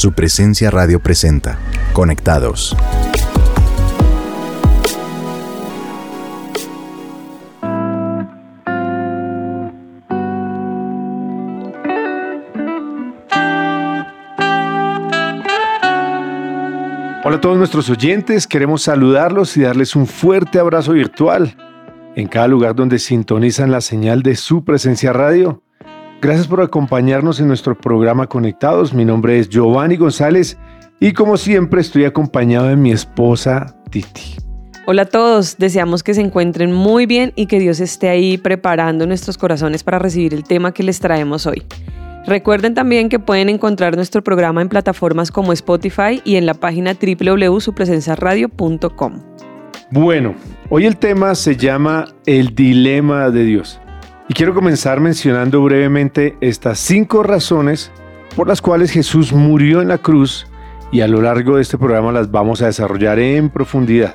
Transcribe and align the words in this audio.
Su 0.00 0.12
presencia 0.12 0.70
radio 0.70 0.98
presenta. 0.98 1.58
Conectados. 1.92 2.74
Hola 17.22 17.36
a 17.36 17.40
todos 17.42 17.58
nuestros 17.58 17.90
oyentes, 17.90 18.46
queremos 18.46 18.80
saludarlos 18.80 19.54
y 19.58 19.60
darles 19.60 19.94
un 19.94 20.06
fuerte 20.06 20.58
abrazo 20.58 20.92
virtual 20.92 21.54
en 22.16 22.26
cada 22.26 22.48
lugar 22.48 22.74
donde 22.74 22.98
sintonizan 22.98 23.70
la 23.70 23.82
señal 23.82 24.22
de 24.22 24.34
su 24.36 24.64
presencia 24.64 25.12
radio. 25.12 25.62
Gracias 26.22 26.46
por 26.46 26.60
acompañarnos 26.60 27.40
en 27.40 27.48
nuestro 27.48 27.78
programa 27.78 28.26
Conectados. 28.26 28.92
Mi 28.92 29.06
nombre 29.06 29.38
es 29.38 29.48
Giovanni 29.48 29.96
González 29.96 30.58
y 31.00 31.14
como 31.14 31.38
siempre 31.38 31.80
estoy 31.80 32.04
acompañado 32.04 32.68
de 32.68 32.76
mi 32.76 32.92
esposa 32.92 33.74
Titi. 33.88 34.36
Hola 34.86 35.02
a 35.02 35.06
todos, 35.06 35.56
deseamos 35.56 36.02
que 36.02 36.12
se 36.12 36.20
encuentren 36.20 36.72
muy 36.72 37.06
bien 37.06 37.32
y 37.36 37.46
que 37.46 37.58
Dios 37.58 37.80
esté 37.80 38.10
ahí 38.10 38.36
preparando 38.36 39.06
nuestros 39.06 39.38
corazones 39.38 39.82
para 39.82 39.98
recibir 39.98 40.34
el 40.34 40.44
tema 40.44 40.72
que 40.72 40.82
les 40.82 41.00
traemos 41.00 41.46
hoy. 41.46 41.62
Recuerden 42.26 42.74
también 42.74 43.08
que 43.08 43.18
pueden 43.18 43.48
encontrar 43.48 43.96
nuestro 43.96 44.22
programa 44.22 44.60
en 44.60 44.68
plataformas 44.68 45.30
como 45.30 45.54
Spotify 45.54 46.20
y 46.24 46.36
en 46.36 46.44
la 46.44 46.52
página 46.52 46.94
www.supresenciaradio.com. 46.94 49.22
Bueno, 49.90 50.34
hoy 50.68 50.84
el 50.84 50.98
tema 50.98 51.34
se 51.34 51.56
llama 51.56 52.08
El 52.26 52.54
dilema 52.54 53.30
de 53.30 53.44
Dios. 53.44 53.79
Y 54.30 54.32
quiero 54.32 54.54
comenzar 54.54 55.00
mencionando 55.00 55.60
brevemente 55.60 56.36
estas 56.40 56.78
cinco 56.78 57.24
razones 57.24 57.90
por 58.36 58.46
las 58.46 58.62
cuales 58.62 58.92
Jesús 58.92 59.32
murió 59.32 59.82
en 59.82 59.88
la 59.88 59.98
cruz 59.98 60.46
y 60.92 61.00
a 61.00 61.08
lo 61.08 61.20
largo 61.20 61.56
de 61.56 61.62
este 61.62 61.76
programa 61.76 62.12
las 62.12 62.30
vamos 62.30 62.62
a 62.62 62.66
desarrollar 62.66 63.18
en 63.18 63.50
profundidad. 63.50 64.14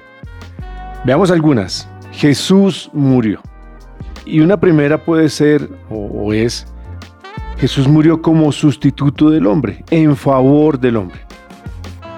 Veamos 1.03 1.31
algunas. 1.31 1.89
Jesús 2.13 2.89
murió. 2.93 3.41
Y 4.25 4.39
una 4.39 4.57
primera 4.57 5.03
puede 5.03 5.27
ser 5.27 5.69
o 5.89 6.31
es, 6.31 6.65
Jesús 7.57 7.89
murió 7.89 8.21
como 8.21 8.53
sustituto 8.53 9.29
del 9.29 9.45
hombre, 9.45 9.83
en 9.91 10.15
favor 10.15 10.79
del 10.79 10.95
hombre. 10.95 11.19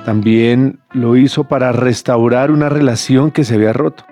También 0.06 0.78
lo 0.92 1.18
hizo 1.18 1.46
para 1.46 1.72
restaurar 1.72 2.52
una 2.52 2.70
relación 2.70 3.32
que 3.32 3.44
se 3.44 3.56
había 3.56 3.74
roto, 3.74 4.06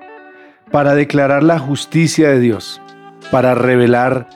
para 0.72 0.96
declarar 0.96 1.44
la 1.44 1.60
justicia 1.60 2.30
de 2.30 2.40
Dios 2.40 2.82
para 3.32 3.56
revelar 3.56 4.28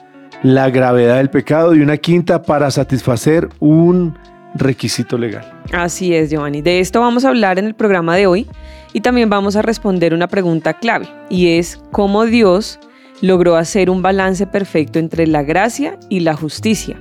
la 0.42 0.70
gravedad 0.70 1.16
del 1.16 1.30
pecado 1.30 1.74
y 1.74 1.80
una 1.80 1.96
quinta 1.96 2.42
para 2.42 2.70
satisfacer 2.70 3.48
un 3.58 4.18
requisito 4.54 5.18
legal. 5.18 5.44
Así 5.72 6.14
es, 6.14 6.30
Giovanni. 6.30 6.62
De 6.62 6.80
esto 6.80 7.00
vamos 7.00 7.24
a 7.24 7.28
hablar 7.28 7.58
en 7.58 7.66
el 7.66 7.74
programa 7.74 8.16
de 8.16 8.26
hoy 8.26 8.46
y 8.92 9.00
también 9.00 9.30
vamos 9.30 9.56
a 9.56 9.62
responder 9.62 10.14
una 10.14 10.28
pregunta 10.28 10.74
clave 10.74 11.08
y 11.28 11.58
es 11.58 11.80
cómo 11.92 12.24
Dios 12.24 12.80
logró 13.20 13.56
hacer 13.56 13.90
un 13.90 14.02
balance 14.02 14.46
perfecto 14.46 14.98
entre 14.98 15.26
la 15.26 15.42
gracia 15.42 15.98
y 16.08 16.20
la 16.20 16.34
justicia. 16.34 17.00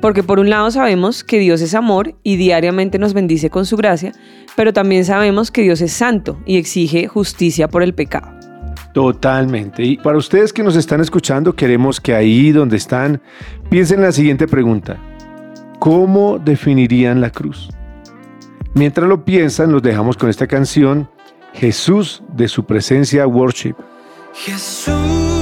Porque 0.00 0.22
por 0.22 0.40
un 0.40 0.48
lado 0.48 0.70
sabemos 0.70 1.22
que 1.22 1.38
Dios 1.38 1.60
es 1.60 1.74
amor 1.74 2.14
y 2.22 2.36
diariamente 2.36 2.98
nos 2.98 3.12
bendice 3.12 3.50
con 3.50 3.66
su 3.66 3.76
gracia, 3.76 4.12
pero 4.56 4.72
también 4.72 5.04
sabemos 5.04 5.50
que 5.50 5.62
Dios 5.62 5.82
es 5.82 5.92
santo 5.92 6.40
y 6.46 6.56
exige 6.56 7.06
justicia 7.06 7.68
por 7.68 7.82
el 7.82 7.94
pecado. 7.94 8.39
Totalmente. 8.92 9.84
Y 9.84 9.96
para 9.96 10.18
ustedes 10.18 10.52
que 10.52 10.62
nos 10.62 10.76
están 10.76 11.00
escuchando, 11.00 11.54
queremos 11.54 12.00
que 12.00 12.14
ahí 12.14 12.50
donde 12.50 12.76
están 12.76 13.22
piensen 13.68 13.98
en 13.98 14.04
la 14.04 14.12
siguiente 14.12 14.48
pregunta. 14.48 14.98
¿Cómo 15.78 16.38
definirían 16.38 17.20
la 17.20 17.30
cruz? 17.30 17.68
Mientras 18.74 19.08
lo 19.08 19.24
piensan, 19.24 19.72
los 19.72 19.82
dejamos 19.82 20.16
con 20.16 20.28
esta 20.28 20.46
canción, 20.46 21.08
Jesús 21.54 22.22
de 22.34 22.48
su 22.48 22.64
presencia 22.64 23.26
worship. 23.26 23.74
Jesús, 24.34 25.39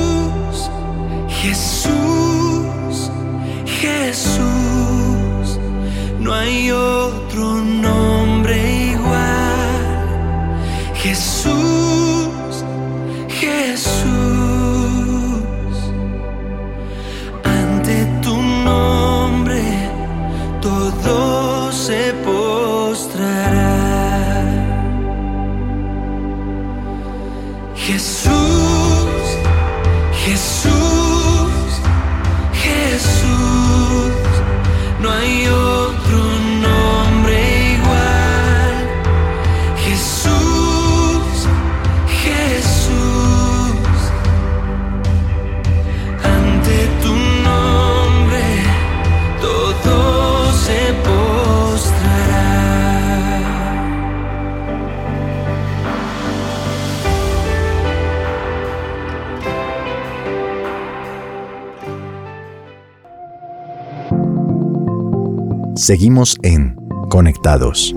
Seguimos 65.88 66.36
en 66.42 66.76
Conectados. 67.08 67.96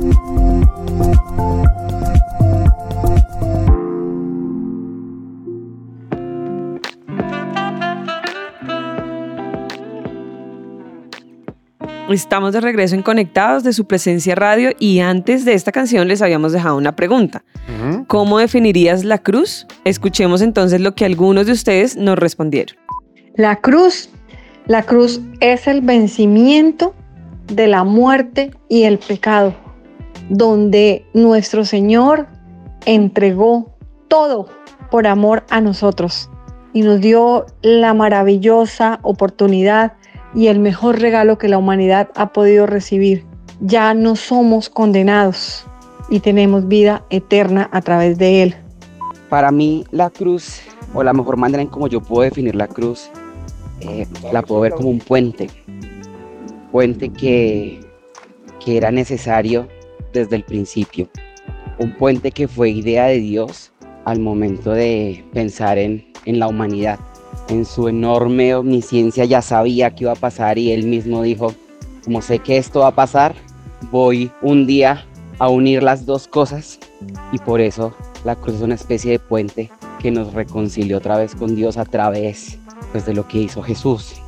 Estamos 12.10 12.54
de 12.54 12.62
regreso 12.62 12.96
en 12.96 13.02
Conectados 13.02 13.66
de 13.66 13.74
su 13.74 13.84
presencia 13.84 14.36
radio 14.36 14.70
y 14.80 15.00
antes 15.00 15.44
de 15.44 15.54
esta 15.54 15.74
canción 15.74 16.08
les 16.08 16.22
habíamos 16.22 16.54
dejado 16.54 16.78
una 16.78 16.96
pregunta. 16.96 17.44
¿Cómo 18.08 18.40
definirías 18.40 19.04
la 19.04 19.18
cruz? 19.18 19.68
Escuchemos 19.84 20.42
entonces 20.42 20.80
lo 20.80 20.96
que 20.96 21.04
algunos 21.04 21.46
de 21.46 21.52
ustedes 21.52 21.98
nos 21.98 22.18
respondieron. 22.18 22.78
La 23.36 23.58
cruz, 23.58 24.10
la 24.66 24.84
cruz 24.84 25.20
es 25.42 25.68
el 25.68 25.82
vencimiento 25.82 26.96
de 27.52 27.68
la 27.68 27.84
muerte 27.84 28.52
y 28.70 28.84
el 28.84 28.98
pecado, 28.98 29.54
donde 30.30 31.06
nuestro 31.14 31.66
Señor 31.66 32.28
entregó 32.86 33.76
todo 34.08 34.48
por 34.90 35.08
amor 35.08 35.44
a 35.50 35.62
nosotros 35.62 36.30
y 36.74 36.82
nos 36.82 37.02
dio 37.02 37.46
la 37.62 37.94
maravillosa 37.94 39.00
oportunidad 39.04 39.94
y 40.34 40.48
el 40.48 40.60
mejor 40.60 41.00
regalo 41.00 41.38
que 41.38 41.50
la 41.50 41.58
humanidad 41.58 42.10
ha 42.16 42.32
podido 42.32 42.66
recibir. 42.66 43.26
Ya 43.60 43.94
no 43.94 44.16
somos 44.16 44.70
condenados 44.70 45.66
y 46.10 46.22
tenemos 46.22 46.68
vida 46.68 47.04
eterna 47.10 47.70
a 47.72 47.82
través 47.82 48.18
de 48.18 48.44
Él. 48.44 48.56
Para 49.30 49.52
mí 49.52 49.86
la 49.92 50.10
cruz, 50.10 50.62
o 50.94 51.04
la 51.04 51.14
mejor 51.14 51.38
manera 51.38 51.62
en 51.62 51.70
cómo 51.70 51.88
yo 51.88 52.02
puedo 52.02 52.24
definir 52.24 52.56
la 52.56 52.68
cruz, 52.68 53.10
eh, 53.82 54.08
la 54.32 54.42
puedo 54.42 54.62
ver 54.62 54.74
como 54.74 54.90
un 54.90 55.00
puente 55.00 55.50
puente 56.72 57.10
que, 57.10 57.80
que 58.64 58.78
era 58.78 58.92
necesario 58.92 59.68
desde 60.14 60.38
el 60.38 60.44
principio. 60.44 61.10
Un 61.80 61.96
puente 61.98 62.32
que 62.32 62.48
fue 62.48 62.70
idea 62.70 63.06
de 63.06 63.20
Dios 63.20 63.72
al 64.06 64.20
momento 64.20 64.72
de 64.72 65.24
pensar 65.34 65.78
en, 65.78 66.06
en 66.26 66.40
la 66.40 66.48
humanidad. 66.48 67.00
En 67.50 67.66
su 67.66 67.88
enorme 67.88 68.56
omnisciencia 68.56 69.26
ya 69.26 69.42
sabía 69.42 69.94
que 69.94 70.06
iba 70.06 70.14
a 70.14 70.16
pasar 70.16 70.58
y 70.58 70.72
él 70.72 70.86
mismo 70.86 71.22
dijo, 71.22 71.54
como 72.04 72.22
sé 72.22 72.40
que 72.40 72.58
esto 72.58 72.82
va 72.82 72.88
a 72.88 72.96
pasar, 72.96 73.36
voy 73.92 74.32
un 74.42 74.66
día 74.66 75.06
a 75.40 75.50
unir 75.50 75.84
las 75.84 76.06
dos 76.06 76.28
cosas 76.28 76.80
y 77.32 77.38
por 77.40 77.62
eso 77.62 77.94
la 78.24 78.36
cruz 78.36 78.58
es 78.58 78.62
una 78.62 78.76
especie 78.76 79.12
de 79.12 79.20
puente 79.20 79.72
que 80.00 80.12
nos 80.12 80.34
reconcilió 80.34 80.98
otra 80.98 81.18
vez 81.18 81.36
con 81.36 81.56
Dios 81.56 81.78
a 81.78 81.86
través 81.86 82.58
pues, 82.92 83.06
de 83.06 83.14
lo 83.14 83.28
que 83.28 83.40
hizo 83.40 83.62
Jesús. 83.62 84.22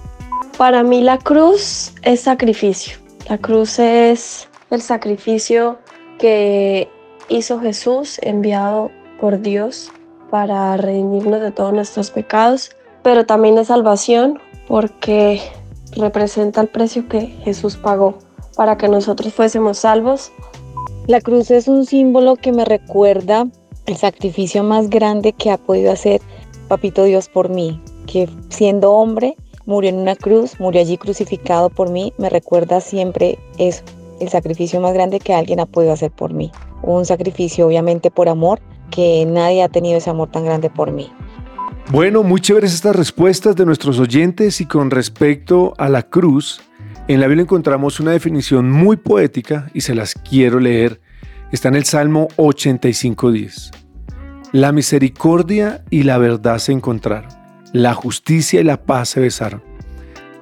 Para 0.58 0.84
mí 0.84 1.02
la 1.02 1.18
cruz 1.18 1.94
es 2.04 2.22
sacrificio. 2.22 2.98
La 3.28 3.40
cruz 3.40 3.80
es 3.80 4.48
el 4.70 4.82
sacrificio 4.82 5.80
que 6.20 6.88
hizo 7.28 7.60
Jesús 7.60 8.20
enviado 8.22 8.92
por 9.20 9.42
Dios 9.42 9.92
para 10.30 10.78
redimirnos 10.78 11.42
de 11.42 11.52
todos 11.52 11.74
nuestros 11.74 12.12
pecados, 12.12 12.72
pero 13.02 13.26
también 13.26 13.58
es 13.58 13.68
salvación 13.68 14.40
porque 14.68 15.42
representa 15.96 16.62
el 16.62 16.68
precio 16.68 17.08
que 17.08 17.28
Jesús 17.44 17.76
pagó 17.76 18.20
para 18.56 18.78
que 18.78 18.88
nosotros 18.88 19.34
fuésemos 19.34 19.80
salvos. 19.80 20.32
La 21.08 21.20
cruz 21.20 21.50
es 21.50 21.68
un 21.68 21.86
símbolo 21.86 22.36
que 22.36 22.52
me 22.52 22.64
recuerda 22.64 23.48
el 23.88 23.98
sacrificio 23.98 24.64
más 24.64 24.90
grande 24.90 25.34
que 25.34 25.50
ha 25.50 25.58
podido 25.58 25.92
hacer 25.92 26.22
Papito 26.68 27.04
Dios 27.04 27.28
por 27.28 27.50
mí, 27.50 27.82
que 28.06 28.30
siendo 28.50 28.94
hombre 28.94 29.36
murió 29.65 29.89
en 29.89 29.98
una 29.98 30.15
cruz, 30.15 30.60
murió 30.60 30.81
allí 30.81 30.98
crucificado 30.98 31.69
por 31.69 31.89
mí, 31.89 32.13
me 32.18 32.30
recuerda 32.30 32.81
siempre 32.81 33.39
eso, 33.57 33.83
el 34.19 34.30
sacrificio 34.30 34.80
más 34.81 34.94
grande 34.94 35.19
que 35.19 35.33
alguien 35.33 35.60
ha 35.60 35.65
podido 35.65 35.94
hacer 35.94 36.12
por 36.12 36.33
mí. 36.33 36.51
Un 36.81 37.06
sacrificio 37.06 37.68
obviamente 37.68 38.12
por 38.12 38.30
amor, 38.30 38.60
que 38.92 39.25
nadie 39.25 39.63
ha 39.63 39.69
tenido 39.69 39.98
ese 39.98 40.10
amor 40.10 40.30
tan 40.30 40.45
grande 40.45 40.69
por 40.69 40.92
mí. 40.92 41.12
Bueno, 41.92 42.24
muy 42.24 42.39
chéveres 42.39 42.74
estas 42.74 42.95
respuestas 42.95 43.56
de 43.56 43.65
nuestros 43.65 44.00
oyentes 44.00 44.62
y 44.62 44.65
con 44.65 44.89
respecto 44.89 45.74
a 45.77 45.89
la 45.89 46.04
cruz, 46.04 46.62
en 47.07 47.19
la 47.19 47.27
Biblia 47.27 47.44
encontramos 47.44 48.00
una 48.00 48.12
definición 48.12 48.71
muy 48.71 48.95
poética 48.95 49.69
y 49.74 49.81
se 49.81 49.94
las 49.94 50.13
quiero 50.13 50.59
leer. 50.59 51.01
Está 51.51 51.68
en 51.68 51.75
el 51.75 51.83
Salmo 51.83 52.30
85.10. 52.38 53.71
La 54.54 54.71
misericordia 54.71 55.83
y 55.89 56.04
la 56.04 56.18
verdad 56.18 56.59
se 56.59 56.71
encontraron, 56.71 57.30
la 57.74 57.94
justicia 57.94 58.62
y 58.62 58.64
la 58.64 58.78
paz 58.78 59.10
se 59.10 59.20
besaron. 59.20 59.62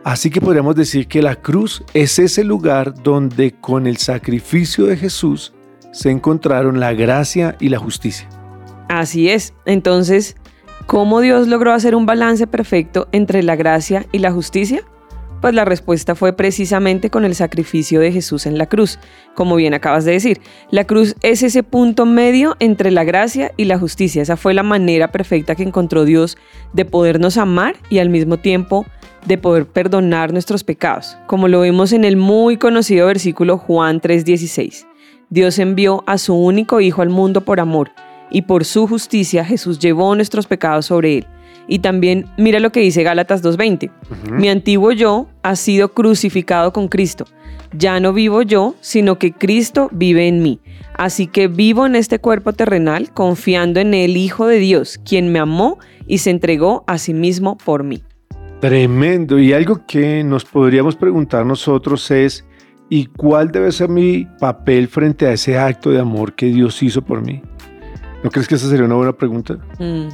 Así 0.04 0.30
que 0.30 0.42
podríamos 0.42 0.76
decir 0.76 1.08
que 1.08 1.22
la 1.22 1.36
cruz 1.36 1.84
es 1.94 2.20
ese 2.20 2.44
lugar 2.44 2.94
donde 2.94 3.54
con 3.54 3.88
el 3.88 3.98
sacrificio 3.98 4.86
de 4.86 4.98
Jesús 4.98 5.54
se 5.92 6.10
encontraron 6.10 6.80
la 6.80 6.94
gracia 6.94 7.56
y 7.60 7.70
la 7.70 7.80
justicia. 7.80 8.28
Así 8.90 9.30
es. 9.30 9.54
Entonces, 9.66 10.36
¿cómo 10.86 11.22
Dios 11.22 11.48
logró 11.48 11.72
hacer 11.72 11.96
un 11.96 12.06
balance 12.06 12.48
perfecto 12.48 13.08
entre 13.12 13.44
la 13.44 13.56
gracia 13.56 14.06
y 14.12 14.20
la 14.20 14.32
justicia? 14.32 14.84
Pues 15.42 15.56
la 15.56 15.66
respuesta 15.66 16.14
fue 16.14 16.34
precisamente 16.34 17.10
con 17.10 17.26
el 17.26 17.34
sacrificio 17.34 18.00
de 18.00 18.12
Jesús 18.12 18.46
en 18.46 18.60
la 18.60 18.68
cruz, 18.68 19.00
como 19.34 19.56
bien 19.56 19.74
acabas 19.74 20.06
de 20.06 20.12
decir. 20.12 20.40
La 20.70 20.86
cruz 20.86 21.16
es 21.24 21.42
ese 21.42 21.64
punto 21.64 22.06
medio 22.06 22.56
entre 22.60 22.92
la 22.92 23.04
gracia 23.04 23.52
y 23.58 23.66
la 23.66 23.80
justicia. 23.80 24.22
Esa 24.22 24.38
fue 24.38 24.54
la 24.54 24.62
manera 24.62 25.12
perfecta 25.12 25.56
que 25.56 25.64
encontró 25.64 26.06
Dios 26.06 26.38
de 26.74 26.86
podernos 26.86 27.38
amar 27.38 27.76
y 27.90 27.98
al 27.98 28.10
mismo 28.10 28.38
tiempo 28.38 28.86
de 29.26 29.40
poder 29.40 29.66
perdonar 29.66 30.32
nuestros 30.32 30.64
pecados, 30.64 31.18
como 31.26 31.48
lo 31.48 31.62
vemos 31.62 31.92
en 31.92 32.06
el 32.06 32.18
muy 32.18 32.58
conocido 32.58 33.08
versículo 33.08 33.58
Juan 33.58 34.00
3:16. 34.00 34.86
Dios 35.32 35.58
envió 35.58 36.04
a 36.06 36.20
su 36.20 36.36
único 36.36 36.82
Hijo 36.82 37.02
al 37.02 37.10
mundo 37.10 37.42
por 37.42 37.60
amor, 37.60 37.92
y 38.30 38.44
por 38.44 38.64
su 38.64 38.88
justicia 38.88 39.44
Jesús 39.44 39.80
llevó 39.80 40.14
nuestros 40.16 40.46
pecados 40.46 40.86
sobre 40.86 41.20
él 41.20 41.28
y 41.68 41.80
también 41.80 42.26
mira 42.38 42.60
lo 42.60 42.72
que 42.72 42.80
dice 42.80 43.04
Gálatas 43.04 43.44
2.20. 43.44 43.92
Mi 44.32 44.50
antiguo 44.50 44.92
yo 44.92 45.28
ha 45.44 45.56
sido 45.56 45.94
crucificado 45.94 46.74
con 46.74 46.88
Cristo. 46.88 47.26
Ya 47.74 48.00
no 48.00 48.12
vivo 48.12 48.42
yo, 48.42 48.76
sino 48.82 49.18
que 49.18 49.32
Cristo 49.32 49.90
vive 49.92 50.28
en 50.28 50.44
mí. 50.44 50.60
Así 50.96 51.28
que 51.28 51.48
vivo 51.48 51.86
en 51.86 51.96
este 51.96 52.20
cuerpo 52.20 52.54
terrenal 52.54 53.12
confiando 53.14 53.80
en 53.80 53.94
el 53.94 54.18
Hijo 54.18 54.46
de 54.46 54.60
Dios, 54.60 55.00
quien 55.06 55.32
me 55.32 55.40
amó 55.40 55.80
y 56.06 56.18
se 56.18 56.30
entregó 56.30 56.84
a 56.88 56.98
sí 56.98 57.14
mismo 57.14 57.58
por 57.58 57.84
mí. 57.84 58.04
Tremendo. 58.60 59.40
Y 59.40 59.54
algo 59.54 59.86
que 59.88 60.24
nos 60.24 60.46
podríamos 60.46 60.96
preguntar 60.96 61.46
nosotros 61.46 62.12
es, 62.12 62.46
¿y 62.90 63.06
cuál 63.06 63.52
debe 63.52 63.72
ser 63.72 63.90
mi 63.90 64.28
papel 64.40 64.88
frente 64.88 65.26
a 65.26 65.34
ese 65.34 65.58
acto 65.58 65.90
de 65.90 66.00
amor 66.00 66.34
que 66.34 66.48
Dios 66.48 66.84
hizo 66.84 67.02
por 67.02 67.26
mí? 67.26 67.42
¿No 68.24 68.30
crees 68.30 68.48
que 68.48 68.56
esa 68.56 68.70
sería 68.70 68.86
una 68.86 68.96
buena 68.96 69.14
pregunta? 69.14 69.58
Mm. 69.80 70.10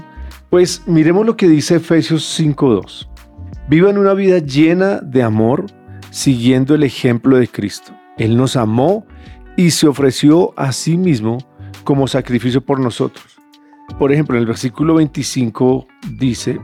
Pues 0.50 0.82
miremos 0.88 1.26
lo 1.26 1.36
que 1.36 1.50
dice 1.50 1.76
Efesios 1.76 2.40
5.2. 2.40 3.08
Vivan 3.68 3.98
una 3.98 4.14
vida 4.14 4.40
llena 4.40 5.02
de 5.02 5.22
amor, 5.22 5.66
siguiendo 6.10 6.74
el 6.74 6.84
ejemplo 6.84 7.38
de 7.38 7.50
Cristo. 7.50 7.92
Él 8.18 8.38
nos 8.38 8.56
amó 8.56 9.06
y 9.58 9.72
se 9.72 9.88
ofreció 9.88 10.54
a 10.56 10.72
sí 10.72 10.98
mismo 10.98 11.38
como 11.84 12.08
sacrificio 12.08 12.62
por 12.62 12.80
nosotros. 12.80 13.38
Por 14.00 14.14
ejemplo, 14.14 14.38
en 14.38 14.42
el 14.42 14.48
versículo 14.48 14.96
25 14.96 15.86
dice, 16.18 16.60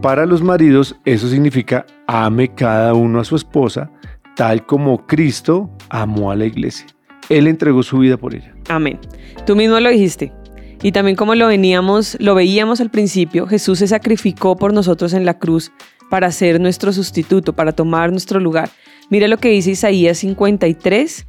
para 0.00 0.24
los 0.24 0.40
maridos 0.40 0.94
eso 1.04 1.28
significa 1.28 1.84
ame 2.06 2.54
cada 2.54 2.94
uno 2.94 3.18
a 3.18 3.24
su 3.24 3.34
esposa, 3.34 3.90
tal 4.36 4.64
como 4.66 5.04
Cristo 5.06 5.68
amó 5.88 6.30
a 6.30 6.36
la 6.36 6.46
iglesia. 6.46 6.86
Él 7.28 7.48
entregó 7.48 7.82
su 7.82 7.98
vida 7.98 8.16
por 8.16 8.36
ella. 8.36 8.54
Amén. 8.68 9.00
Tú 9.46 9.56
mismo 9.56 9.80
lo 9.80 9.90
dijiste. 9.90 10.32
Y 10.82 10.92
también 10.92 11.16
como 11.16 11.34
lo 11.34 11.46
veníamos, 11.46 12.16
lo 12.20 12.34
veíamos 12.34 12.80
al 12.80 12.90
principio, 12.90 13.46
Jesús 13.46 13.80
se 13.80 13.88
sacrificó 13.88 14.56
por 14.56 14.72
nosotros 14.72 15.12
en 15.12 15.26
la 15.26 15.38
cruz 15.38 15.72
para 16.08 16.32
ser 16.32 16.60
nuestro 16.60 16.92
sustituto, 16.92 17.52
para 17.52 17.72
tomar 17.72 18.10
nuestro 18.10 18.40
lugar. 18.40 18.70
Mira 19.10 19.28
lo 19.28 19.36
que 19.36 19.50
dice 19.50 19.72
Isaías 19.72 20.18
53 20.18 21.26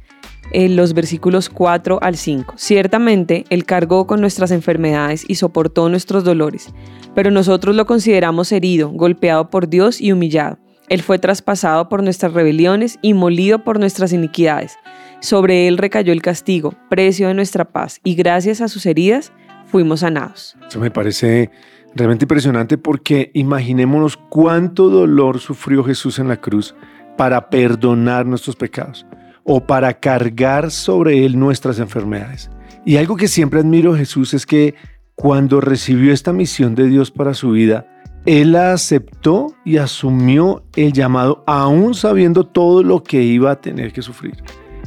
en 0.52 0.76
los 0.76 0.94
versículos 0.94 1.48
4 1.48 1.98
al 2.02 2.16
5. 2.16 2.54
Ciertamente 2.56 3.44
Él 3.50 3.64
cargó 3.64 4.06
con 4.06 4.20
nuestras 4.20 4.50
enfermedades 4.50 5.24
y 5.28 5.34
soportó 5.34 5.88
nuestros 5.88 6.24
dolores, 6.24 6.72
pero 7.14 7.30
nosotros 7.30 7.76
lo 7.76 7.86
consideramos 7.86 8.52
herido, 8.52 8.90
golpeado 8.90 9.50
por 9.50 9.68
Dios 9.68 10.00
y 10.00 10.12
humillado. 10.12 10.58
Él 10.88 11.02
fue 11.02 11.18
traspasado 11.18 11.88
por 11.88 12.02
nuestras 12.02 12.34
rebeliones 12.34 12.98
y 13.02 13.14
molido 13.14 13.64
por 13.64 13.78
nuestras 13.78 14.12
iniquidades. 14.12 14.76
Sobre 15.20 15.68
Él 15.68 15.78
recayó 15.78 16.12
el 16.12 16.20
castigo, 16.20 16.74
precio 16.90 17.28
de 17.28 17.34
nuestra 17.34 17.64
paz, 17.64 18.00
y 18.02 18.14
gracias 18.14 18.60
a 18.60 18.68
sus 18.68 18.84
heridas 18.86 19.32
fuimos 19.72 20.00
sanados. 20.00 20.54
Eso 20.68 20.78
me 20.78 20.90
parece 20.90 21.50
realmente 21.94 22.26
impresionante 22.26 22.78
porque 22.78 23.30
imaginémonos 23.34 24.18
cuánto 24.28 24.90
dolor 24.90 25.40
sufrió 25.40 25.82
Jesús 25.82 26.18
en 26.18 26.28
la 26.28 26.36
cruz 26.36 26.74
para 27.16 27.48
perdonar 27.48 28.26
nuestros 28.26 28.54
pecados 28.54 29.06
o 29.44 29.66
para 29.66 29.94
cargar 29.98 30.70
sobre 30.70 31.24
él 31.24 31.38
nuestras 31.38 31.78
enfermedades. 31.78 32.50
Y 32.84 32.96
algo 32.96 33.16
que 33.16 33.28
siempre 33.28 33.60
admiro 33.60 33.96
Jesús 33.96 34.34
es 34.34 34.44
que 34.46 34.74
cuando 35.14 35.60
recibió 35.60 36.12
esta 36.12 36.32
misión 36.32 36.74
de 36.74 36.86
Dios 36.88 37.10
para 37.10 37.32
su 37.32 37.52
vida, 37.52 37.86
él 38.26 38.52
la 38.52 38.72
aceptó 38.72 39.54
y 39.64 39.78
asumió 39.78 40.64
el 40.76 40.92
llamado, 40.92 41.42
aún 41.46 41.94
sabiendo 41.94 42.44
todo 42.44 42.82
lo 42.82 43.02
que 43.02 43.22
iba 43.22 43.50
a 43.50 43.60
tener 43.60 43.92
que 43.92 44.02
sufrir. 44.02 44.36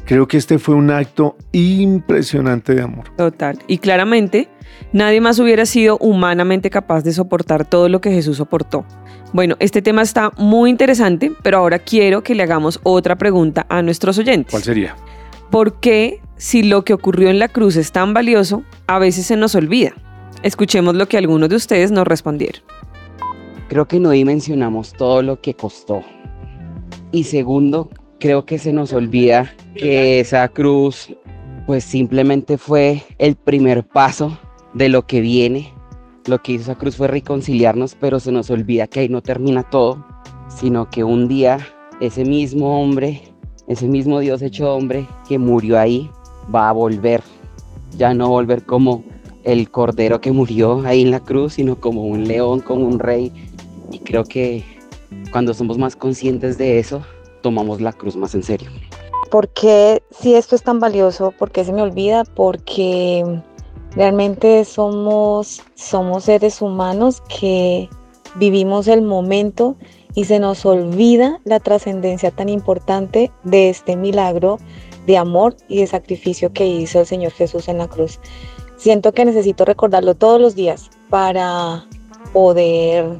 Creo 0.05 0.27
que 0.27 0.37
este 0.37 0.59
fue 0.59 0.75
un 0.75 0.91
acto 0.91 1.35
impresionante 1.51 2.75
de 2.75 2.83
amor. 2.83 3.05
Total. 3.17 3.57
Y 3.67 3.79
claramente, 3.79 4.47
nadie 4.93 5.19
más 5.19 5.39
hubiera 5.39 5.65
sido 5.65 5.97
humanamente 5.97 6.69
capaz 6.69 7.03
de 7.03 7.11
soportar 7.11 7.67
todo 7.67 7.89
lo 7.89 8.01
que 8.01 8.11
Jesús 8.11 8.37
soportó. 8.37 8.85
Bueno, 9.33 9.55
este 9.59 9.81
tema 9.81 10.03
está 10.03 10.31
muy 10.37 10.69
interesante, 10.69 11.31
pero 11.41 11.57
ahora 11.57 11.79
quiero 11.79 12.21
que 12.23 12.35
le 12.35 12.43
hagamos 12.43 12.79
otra 12.83 13.17
pregunta 13.17 13.65
a 13.67 13.81
nuestros 13.81 14.19
oyentes. 14.19 14.51
¿Cuál 14.51 14.63
sería? 14.63 14.95
¿Por 15.49 15.79
qué, 15.79 16.21
si 16.37 16.61
lo 16.61 16.83
que 16.83 16.93
ocurrió 16.93 17.29
en 17.29 17.39
la 17.39 17.47
cruz 17.47 17.75
es 17.75 17.91
tan 17.91 18.13
valioso, 18.13 18.63
a 18.85 18.99
veces 18.99 19.25
se 19.25 19.37
nos 19.37 19.55
olvida? 19.55 19.93
Escuchemos 20.43 20.95
lo 20.95 21.07
que 21.07 21.17
algunos 21.17 21.49
de 21.49 21.55
ustedes 21.55 21.91
nos 21.91 22.05
respondieron. 22.05 22.61
Creo 23.69 23.87
que 23.87 23.99
no 23.99 24.11
dimensionamos 24.11 24.93
todo 24.93 25.23
lo 25.23 25.41
que 25.41 25.55
costó. 25.55 26.03
Y 27.11 27.23
segundo, 27.23 27.89
creo 28.19 28.45
que 28.45 28.57
se 28.57 28.73
nos 28.73 28.93
olvida 28.93 29.53
que 29.75 30.19
esa 30.19 30.47
cruz 30.47 31.09
pues 31.65 31.83
simplemente 31.83 32.57
fue 32.57 33.03
el 33.17 33.35
primer 33.35 33.83
paso 33.83 34.37
de 34.73 34.89
lo 34.89 35.05
que 35.07 35.21
viene. 35.21 35.73
Lo 36.27 36.41
que 36.41 36.53
hizo 36.53 36.63
esa 36.63 36.75
cruz 36.75 36.95
fue 36.95 37.07
reconciliarnos, 37.07 37.95
pero 37.99 38.19
se 38.19 38.31
nos 38.31 38.49
olvida 38.49 38.87
que 38.87 39.01
ahí 39.01 39.09
no 39.09 39.21
termina 39.21 39.63
todo, 39.63 40.05
sino 40.47 40.89
que 40.89 41.03
un 41.03 41.27
día 41.27 41.59
ese 42.01 42.25
mismo 42.25 42.81
hombre, 42.81 43.21
ese 43.67 43.87
mismo 43.87 44.19
Dios 44.19 44.41
hecho 44.41 44.75
hombre 44.75 45.07
que 45.27 45.39
murió 45.39 45.79
ahí, 45.79 46.09
va 46.53 46.69
a 46.69 46.73
volver. 46.73 47.21
Ya 47.97 48.13
no 48.13 48.29
volver 48.29 48.63
como 48.63 49.03
el 49.43 49.69
cordero 49.69 50.19
que 50.21 50.31
murió 50.31 50.81
ahí 50.85 51.01
en 51.01 51.11
la 51.11 51.19
cruz, 51.19 51.53
sino 51.53 51.79
como 51.79 52.05
un 52.05 52.27
león, 52.27 52.59
como 52.59 52.85
un 52.85 52.99
rey. 52.99 53.31
Y 53.91 53.99
creo 53.99 54.23
que 54.23 54.63
cuando 55.31 55.53
somos 55.53 55.77
más 55.77 55.95
conscientes 55.95 56.57
de 56.57 56.79
eso, 56.79 57.03
tomamos 57.45 57.79
la 57.79 57.93
cruz 57.93 58.15
más 58.15 58.33
en 58.33 58.41
serio. 58.41 58.71
¿Por 59.29 59.49
qué 59.49 60.01
si 60.09 60.33
esto 60.33 60.55
es 60.55 60.63
tan 60.63 60.79
valioso? 60.79 61.29
¿Por 61.29 61.51
qué 61.51 61.63
se 61.63 61.73
me 61.73 61.83
olvida? 61.83 62.23
Porque 62.23 63.23
realmente 63.95 64.65
somos, 64.65 65.61
somos 65.75 66.23
seres 66.23 66.59
humanos 66.59 67.21
que 67.39 67.87
vivimos 68.33 68.87
el 68.87 69.03
momento 69.03 69.75
y 70.15 70.25
se 70.25 70.39
nos 70.39 70.65
olvida 70.65 71.39
la 71.43 71.59
trascendencia 71.59 72.31
tan 72.31 72.49
importante 72.49 73.31
de 73.43 73.69
este 73.69 73.95
milagro 73.95 74.57
de 75.05 75.15
amor 75.15 75.55
y 75.67 75.81
de 75.81 75.85
sacrificio 75.85 76.51
que 76.51 76.65
hizo 76.65 77.01
el 77.01 77.05
Señor 77.05 77.31
Jesús 77.31 77.67
en 77.67 77.77
la 77.77 77.87
cruz. 77.87 78.19
Siento 78.75 79.11
que 79.11 79.23
necesito 79.23 79.65
recordarlo 79.65 80.15
todos 80.15 80.41
los 80.41 80.55
días 80.55 80.89
para 81.11 81.85
poder 82.33 83.19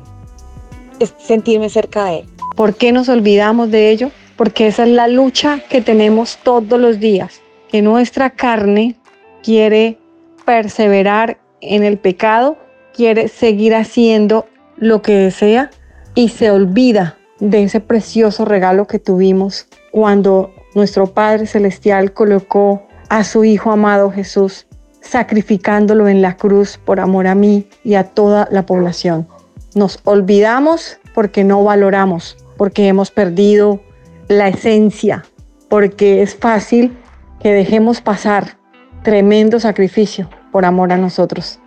sentirme 1.19 1.69
cerca 1.69 2.05
de 2.05 2.19
Él. 2.21 2.34
¿Por 2.55 2.75
qué 2.75 2.93
nos 2.93 3.09
olvidamos 3.09 3.69
de 3.69 3.89
ello? 3.89 4.11
Porque 4.37 4.67
esa 4.67 4.83
es 4.83 4.89
la 4.89 5.07
lucha 5.09 5.59
que 5.69 5.81
tenemos 5.81 6.37
todos 6.41 6.79
los 6.79 6.99
días, 6.99 7.41
que 7.69 7.81
nuestra 7.81 8.29
carne 8.29 8.95
quiere 9.43 9.99
perseverar 10.45 11.37
en 11.59 11.83
el 11.83 11.97
pecado, 11.97 12.57
quiere 12.93 13.27
seguir 13.27 13.75
haciendo 13.75 14.45
lo 14.77 15.01
que 15.01 15.13
desea 15.13 15.69
y 16.15 16.29
se 16.29 16.49
olvida 16.49 17.17
de 17.39 17.63
ese 17.63 17.81
precioso 17.81 18.45
regalo 18.45 18.87
que 18.87 18.99
tuvimos 18.99 19.67
cuando 19.91 20.53
nuestro 20.75 21.07
Padre 21.07 21.47
Celestial 21.47 22.13
colocó 22.13 22.87
a 23.09 23.25
su 23.25 23.43
Hijo 23.43 23.71
amado 23.71 24.11
Jesús, 24.11 24.65
sacrificándolo 25.01 26.07
en 26.07 26.21
la 26.21 26.37
cruz 26.37 26.77
por 26.77 27.01
amor 27.01 27.27
a 27.27 27.35
mí 27.35 27.67
y 27.83 27.95
a 27.95 28.05
toda 28.05 28.47
la 28.49 28.65
población. 28.65 29.27
Nos 29.73 29.99
olvidamos 30.05 30.97
porque 31.13 31.43
no 31.43 31.63
valoramos, 31.63 32.37
porque 32.57 32.87
hemos 32.87 33.11
perdido 33.11 33.79
la 34.27 34.47
esencia, 34.47 35.25
porque 35.69 36.21
es 36.21 36.35
fácil 36.35 36.97
que 37.39 37.51
dejemos 37.51 38.01
pasar 38.01 38.57
tremendo 39.03 39.59
sacrificio 39.59 40.29
por 40.51 40.65
amor 40.65 40.91
a 40.91 40.97
nosotros. 40.97 41.59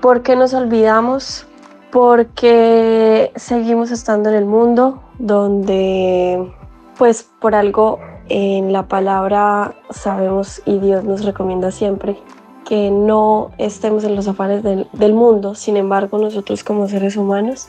¿Por 0.00 0.22
qué 0.22 0.36
nos 0.36 0.54
olvidamos? 0.54 1.46
Porque 1.90 3.32
seguimos 3.36 3.90
estando 3.90 4.28
en 4.28 4.36
el 4.36 4.44
mundo 4.44 5.02
donde, 5.18 6.52
pues 6.98 7.28
por 7.40 7.54
algo 7.54 7.98
en 8.28 8.72
la 8.72 8.88
palabra 8.88 9.74
sabemos 9.90 10.62
y 10.64 10.78
Dios 10.78 11.04
nos 11.04 11.24
recomienda 11.24 11.70
siempre 11.70 12.18
que 12.66 12.90
no 12.90 13.52
estemos 13.58 14.04
en 14.04 14.16
los 14.16 14.26
afanes 14.26 14.62
del, 14.62 14.88
del 14.92 15.14
mundo. 15.14 15.54
Sin 15.54 15.76
embargo, 15.76 16.18
nosotros 16.18 16.64
como 16.64 16.88
seres 16.88 17.16
humanos, 17.16 17.68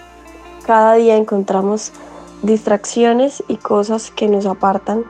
cada 0.65 0.95
día 0.95 1.15
encontramos 1.15 1.93
distracciones 2.43 3.43
y 3.47 3.57
cosas 3.57 4.11
que 4.11 4.27
nos 4.27 4.45
apartan 4.45 5.03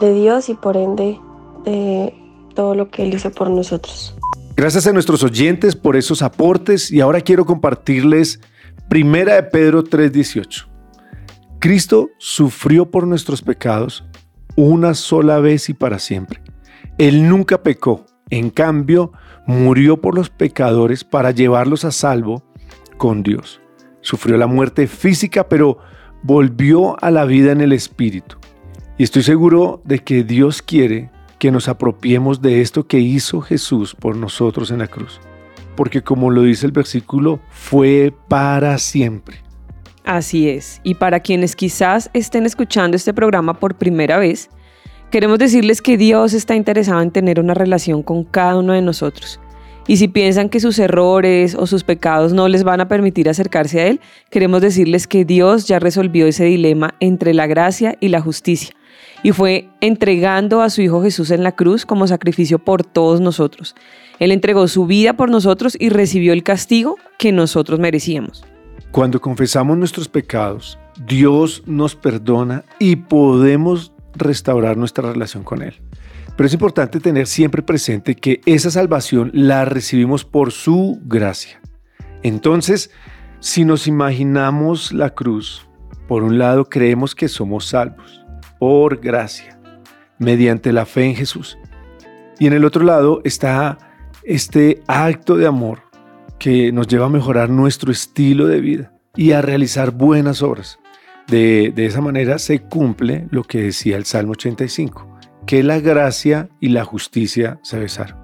de 0.00 0.12
Dios 0.12 0.48
y 0.48 0.54
por 0.54 0.76
ende 0.76 1.18
de 1.64 2.14
todo 2.54 2.74
lo 2.74 2.90
que 2.90 3.04
Él 3.04 3.14
hizo 3.14 3.30
por 3.30 3.50
nosotros. 3.50 4.16
Gracias 4.56 4.86
a 4.86 4.92
nuestros 4.92 5.22
oyentes 5.22 5.76
por 5.76 5.96
esos 5.96 6.22
aportes 6.22 6.90
y 6.90 7.00
ahora 7.00 7.20
quiero 7.20 7.44
compartirles 7.44 8.40
Primera 8.88 9.34
de 9.34 9.42
Pedro 9.42 9.82
3:18. 9.82 10.66
Cristo 11.58 12.10
sufrió 12.18 12.90
por 12.90 13.06
nuestros 13.06 13.42
pecados 13.42 14.04
una 14.54 14.94
sola 14.94 15.40
vez 15.40 15.68
y 15.68 15.74
para 15.74 15.98
siempre. 15.98 16.40
Él 16.98 17.28
nunca 17.28 17.62
pecó, 17.62 18.06
en 18.30 18.50
cambio 18.50 19.12
murió 19.46 20.00
por 20.00 20.14
los 20.14 20.30
pecadores 20.30 21.04
para 21.04 21.30
llevarlos 21.30 21.84
a 21.84 21.90
salvo 21.90 22.42
con 22.96 23.22
Dios. 23.22 23.60
Sufrió 24.00 24.36
la 24.36 24.46
muerte 24.46 24.86
física, 24.86 25.48
pero 25.48 25.78
volvió 26.26 27.02
a 27.02 27.12
la 27.12 27.24
vida 27.24 27.52
en 27.52 27.60
el 27.60 27.72
Espíritu. 27.72 28.36
Y 28.98 29.04
estoy 29.04 29.22
seguro 29.22 29.80
de 29.84 30.00
que 30.00 30.24
Dios 30.24 30.60
quiere 30.60 31.08
que 31.38 31.52
nos 31.52 31.68
apropiemos 31.68 32.42
de 32.42 32.62
esto 32.62 32.86
que 32.88 32.98
hizo 32.98 33.40
Jesús 33.40 33.94
por 33.94 34.16
nosotros 34.16 34.72
en 34.72 34.78
la 34.78 34.88
cruz. 34.88 35.20
Porque 35.76 36.02
como 36.02 36.30
lo 36.30 36.42
dice 36.42 36.66
el 36.66 36.72
versículo, 36.72 37.38
fue 37.50 38.12
para 38.26 38.76
siempre. 38.78 39.36
Así 40.04 40.48
es. 40.48 40.80
Y 40.82 40.94
para 40.94 41.20
quienes 41.20 41.54
quizás 41.54 42.10
estén 42.12 42.44
escuchando 42.44 42.96
este 42.96 43.14
programa 43.14 43.54
por 43.60 43.76
primera 43.76 44.18
vez, 44.18 44.50
queremos 45.12 45.38
decirles 45.38 45.80
que 45.80 45.96
Dios 45.96 46.32
está 46.32 46.56
interesado 46.56 47.02
en 47.02 47.12
tener 47.12 47.38
una 47.38 47.54
relación 47.54 48.02
con 48.02 48.24
cada 48.24 48.58
uno 48.58 48.72
de 48.72 48.82
nosotros. 48.82 49.38
Y 49.88 49.98
si 49.98 50.08
piensan 50.08 50.48
que 50.48 50.60
sus 50.60 50.78
errores 50.78 51.54
o 51.54 51.66
sus 51.66 51.84
pecados 51.84 52.32
no 52.32 52.48
les 52.48 52.64
van 52.64 52.80
a 52.80 52.88
permitir 52.88 53.28
acercarse 53.28 53.80
a 53.80 53.86
Él, 53.86 54.00
queremos 54.30 54.60
decirles 54.60 55.06
que 55.06 55.24
Dios 55.24 55.68
ya 55.68 55.78
resolvió 55.78 56.26
ese 56.26 56.44
dilema 56.44 56.94
entre 57.00 57.34
la 57.34 57.46
gracia 57.46 57.96
y 58.00 58.08
la 58.08 58.20
justicia 58.20 58.74
y 59.22 59.32
fue 59.32 59.68
entregando 59.80 60.62
a 60.62 60.70
su 60.70 60.82
Hijo 60.82 61.02
Jesús 61.02 61.30
en 61.30 61.42
la 61.42 61.52
cruz 61.52 61.86
como 61.86 62.06
sacrificio 62.06 62.58
por 62.58 62.84
todos 62.84 63.20
nosotros. 63.20 63.74
Él 64.18 64.32
entregó 64.32 64.68
su 64.68 64.86
vida 64.86 65.14
por 65.14 65.30
nosotros 65.30 65.76
y 65.78 65.88
recibió 65.88 66.32
el 66.32 66.42
castigo 66.42 66.96
que 67.18 67.32
nosotros 67.32 67.78
merecíamos. 67.78 68.44
Cuando 68.90 69.20
confesamos 69.20 69.76
nuestros 69.76 70.08
pecados, 70.08 70.78
Dios 71.06 71.62
nos 71.66 71.94
perdona 71.94 72.64
y 72.78 72.96
podemos 72.96 73.92
restaurar 74.14 74.76
nuestra 74.76 75.12
relación 75.12 75.44
con 75.44 75.62
Él. 75.62 75.74
Pero 76.36 76.46
es 76.46 76.52
importante 76.52 77.00
tener 77.00 77.26
siempre 77.26 77.62
presente 77.62 78.14
que 78.14 78.40
esa 78.44 78.70
salvación 78.70 79.30
la 79.32 79.64
recibimos 79.64 80.24
por 80.24 80.52
su 80.52 81.00
gracia. 81.04 81.60
Entonces, 82.22 82.90
si 83.40 83.64
nos 83.64 83.86
imaginamos 83.86 84.92
la 84.92 85.10
cruz, 85.10 85.66
por 86.08 86.22
un 86.22 86.38
lado 86.38 86.66
creemos 86.66 87.14
que 87.14 87.28
somos 87.28 87.66
salvos 87.66 88.24
por 88.58 89.00
gracia, 89.00 89.58
mediante 90.18 90.72
la 90.72 90.86
fe 90.86 91.04
en 91.04 91.14
Jesús. 91.14 91.58
Y 92.38 92.46
en 92.46 92.52
el 92.52 92.64
otro 92.64 92.84
lado 92.84 93.20
está 93.24 93.78
este 94.22 94.82
acto 94.86 95.36
de 95.36 95.46
amor 95.46 95.80
que 96.38 96.72
nos 96.72 96.86
lleva 96.86 97.06
a 97.06 97.10
mejorar 97.10 97.48
nuestro 97.48 97.90
estilo 97.92 98.46
de 98.46 98.60
vida 98.60 98.92
y 99.14 99.32
a 99.32 99.42
realizar 99.42 99.90
buenas 99.90 100.42
obras. 100.42 100.78
De, 101.28 101.72
esa 101.76 102.00
manera 102.00 102.38
se 102.38 102.60
cumple 102.60 103.26
lo 103.30 103.42
que 103.42 103.62
decía 103.62 103.96
el 103.96 104.04
Salmo 104.04 104.32
85, 104.32 105.15
que 105.46 105.62
la 105.62 105.80
gracia 105.80 106.48
y 106.60 106.70
la 106.70 106.84
justicia 106.84 107.58
se 107.62 107.78
besaron. 107.78 108.16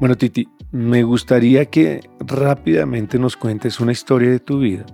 Bueno, 0.00 0.16
Titi, 0.16 0.48
me 0.70 1.02
gustaría 1.02 1.66
que 1.66 2.00
rápidamente 2.20 3.18
nos 3.18 3.36
cuentes 3.36 3.80
una 3.80 3.92
historia 3.92 4.30
de 4.30 4.40
tu 4.40 4.60
vida 4.60 4.84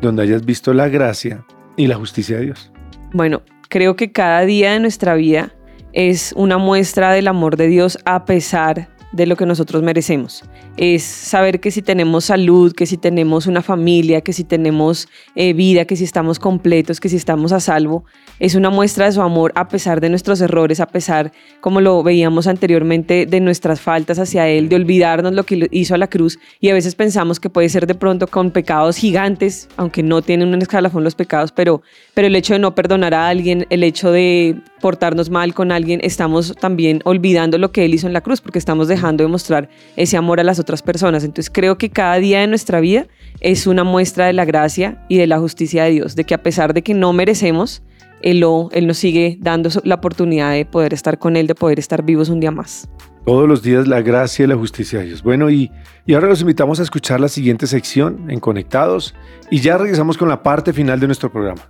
donde 0.00 0.22
hayas 0.22 0.44
visto 0.44 0.74
la 0.74 0.88
gracia 0.88 1.44
y 1.76 1.86
la 1.86 1.96
justicia 1.96 2.36
de 2.38 2.46
Dios. 2.46 2.72
Bueno, 3.12 3.42
creo 3.68 3.96
que 3.96 4.10
cada 4.12 4.44
día 4.44 4.72
de 4.72 4.80
nuestra 4.80 5.14
vida 5.14 5.52
es 5.92 6.32
una 6.36 6.58
muestra 6.58 7.12
del 7.12 7.28
amor 7.28 7.56
de 7.56 7.68
Dios 7.68 7.98
a 8.04 8.24
pesar 8.24 8.88
de 9.12 9.26
lo 9.26 9.36
que 9.36 9.46
nosotros 9.46 9.82
merecemos. 9.82 10.44
Es 10.76 11.02
saber 11.02 11.60
que 11.60 11.70
si 11.70 11.82
tenemos 11.82 12.24
salud, 12.24 12.72
que 12.72 12.86
si 12.86 12.96
tenemos 12.96 13.46
una 13.46 13.62
familia, 13.62 14.22
que 14.22 14.32
si 14.32 14.44
tenemos 14.44 15.08
eh, 15.34 15.52
vida, 15.52 15.84
que 15.84 15.96
si 15.96 16.04
estamos 16.04 16.38
completos, 16.38 17.00
que 17.00 17.08
si 17.08 17.16
estamos 17.16 17.52
a 17.52 17.60
salvo, 17.60 18.04
es 18.38 18.54
una 18.54 18.70
muestra 18.70 19.06
de 19.06 19.12
su 19.12 19.22
amor 19.22 19.52
a 19.54 19.68
pesar 19.68 20.00
de 20.00 20.08
nuestros 20.08 20.40
errores, 20.40 20.80
a 20.80 20.86
pesar, 20.86 21.32
como 21.60 21.80
lo 21.80 22.02
veíamos 22.02 22.46
anteriormente, 22.46 23.26
de 23.26 23.40
nuestras 23.40 23.80
faltas 23.80 24.18
hacia 24.18 24.48
Él, 24.48 24.68
de 24.68 24.76
olvidarnos 24.76 25.32
lo 25.32 25.44
que 25.44 25.68
hizo 25.70 25.94
a 25.94 25.98
la 25.98 26.08
cruz 26.08 26.38
y 26.60 26.70
a 26.70 26.74
veces 26.74 26.94
pensamos 26.94 27.38
que 27.38 27.50
puede 27.50 27.68
ser 27.68 27.86
de 27.86 27.94
pronto 27.94 28.26
con 28.26 28.50
pecados 28.50 28.96
gigantes, 28.96 29.68
aunque 29.76 30.02
no 30.02 30.22
tienen 30.22 30.54
un 30.54 30.62
escalafón 30.62 31.04
los 31.04 31.14
pecados, 31.14 31.52
pero, 31.52 31.82
pero 32.14 32.26
el 32.26 32.36
hecho 32.36 32.54
de 32.54 32.58
no 32.58 32.74
perdonar 32.74 33.14
a 33.14 33.28
alguien, 33.28 33.66
el 33.70 33.84
hecho 33.84 34.10
de 34.10 34.56
portarnos 34.82 35.30
mal 35.30 35.54
con 35.54 35.72
alguien, 35.72 36.00
estamos 36.02 36.54
también 36.60 37.00
olvidando 37.04 37.56
lo 37.56 37.72
que 37.72 37.86
Él 37.86 37.94
hizo 37.94 38.06
en 38.06 38.12
la 38.12 38.20
cruz, 38.20 38.42
porque 38.42 38.58
estamos 38.58 38.88
dejando 38.88 39.24
de 39.24 39.28
mostrar 39.28 39.70
ese 39.96 40.18
amor 40.18 40.40
a 40.40 40.44
las 40.44 40.58
otras 40.58 40.82
personas. 40.82 41.24
Entonces 41.24 41.50
creo 41.50 41.78
que 41.78 41.88
cada 41.88 42.16
día 42.16 42.40
de 42.40 42.48
nuestra 42.48 42.80
vida 42.80 43.06
es 43.40 43.66
una 43.66 43.84
muestra 43.84 44.26
de 44.26 44.34
la 44.34 44.44
gracia 44.44 45.06
y 45.08 45.16
de 45.16 45.26
la 45.26 45.38
justicia 45.38 45.84
de 45.84 45.92
Dios, 45.92 46.16
de 46.16 46.24
que 46.24 46.34
a 46.34 46.42
pesar 46.42 46.74
de 46.74 46.82
que 46.82 46.92
no 46.92 47.12
merecemos, 47.12 47.82
Él, 48.20 48.44
él 48.72 48.86
nos 48.86 48.98
sigue 48.98 49.38
dando 49.40 49.70
la 49.84 49.94
oportunidad 49.94 50.52
de 50.52 50.66
poder 50.66 50.92
estar 50.92 51.18
con 51.18 51.36
Él, 51.36 51.46
de 51.46 51.54
poder 51.54 51.78
estar 51.78 52.04
vivos 52.04 52.28
un 52.28 52.40
día 52.40 52.50
más. 52.50 52.90
Todos 53.24 53.48
los 53.48 53.62
días 53.62 53.86
la 53.86 54.02
gracia 54.02 54.44
y 54.44 54.48
la 54.48 54.56
justicia 54.56 54.98
de 54.98 55.06
Dios. 55.06 55.22
Bueno, 55.22 55.48
y, 55.48 55.70
y 56.06 56.14
ahora 56.14 56.26
los 56.26 56.40
invitamos 56.40 56.80
a 56.80 56.82
escuchar 56.82 57.20
la 57.20 57.28
siguiente 57.28 57.68
sección 57.68 58.28
en 58.28 58.40
Conectados 58.40 59.14
y 59.48 59.60
ya 59.60 59.78
regresamos 59.78 60.18
con 60.18 60.28
la 60.28 60.42
parte 60.42 60.72
final 60.72 60.98
de 60.98 61.06
nuestro 61.06 61.30
programa. 61.30 61.62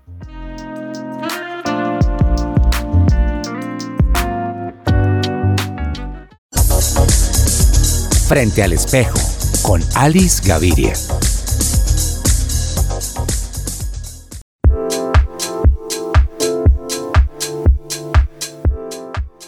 Frente 8.33 8.63
al 8.63 8.73
espejo 8.73 9.19
con 9.61 9.83
Alice 9.95 10.41
Gaviria. 10.43 10.95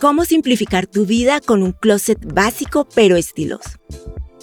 ¿Cómo 0.03 0.27
simplificar 0.27 0.87
tu 0.87 1.07
vida 1.07 1.41
con 1.41 1.63
un 1.63 1.73
closet 1.73 2.19
básico 2.35 2.87
pero 2.95 3.17
estiloso? 3.17 3.71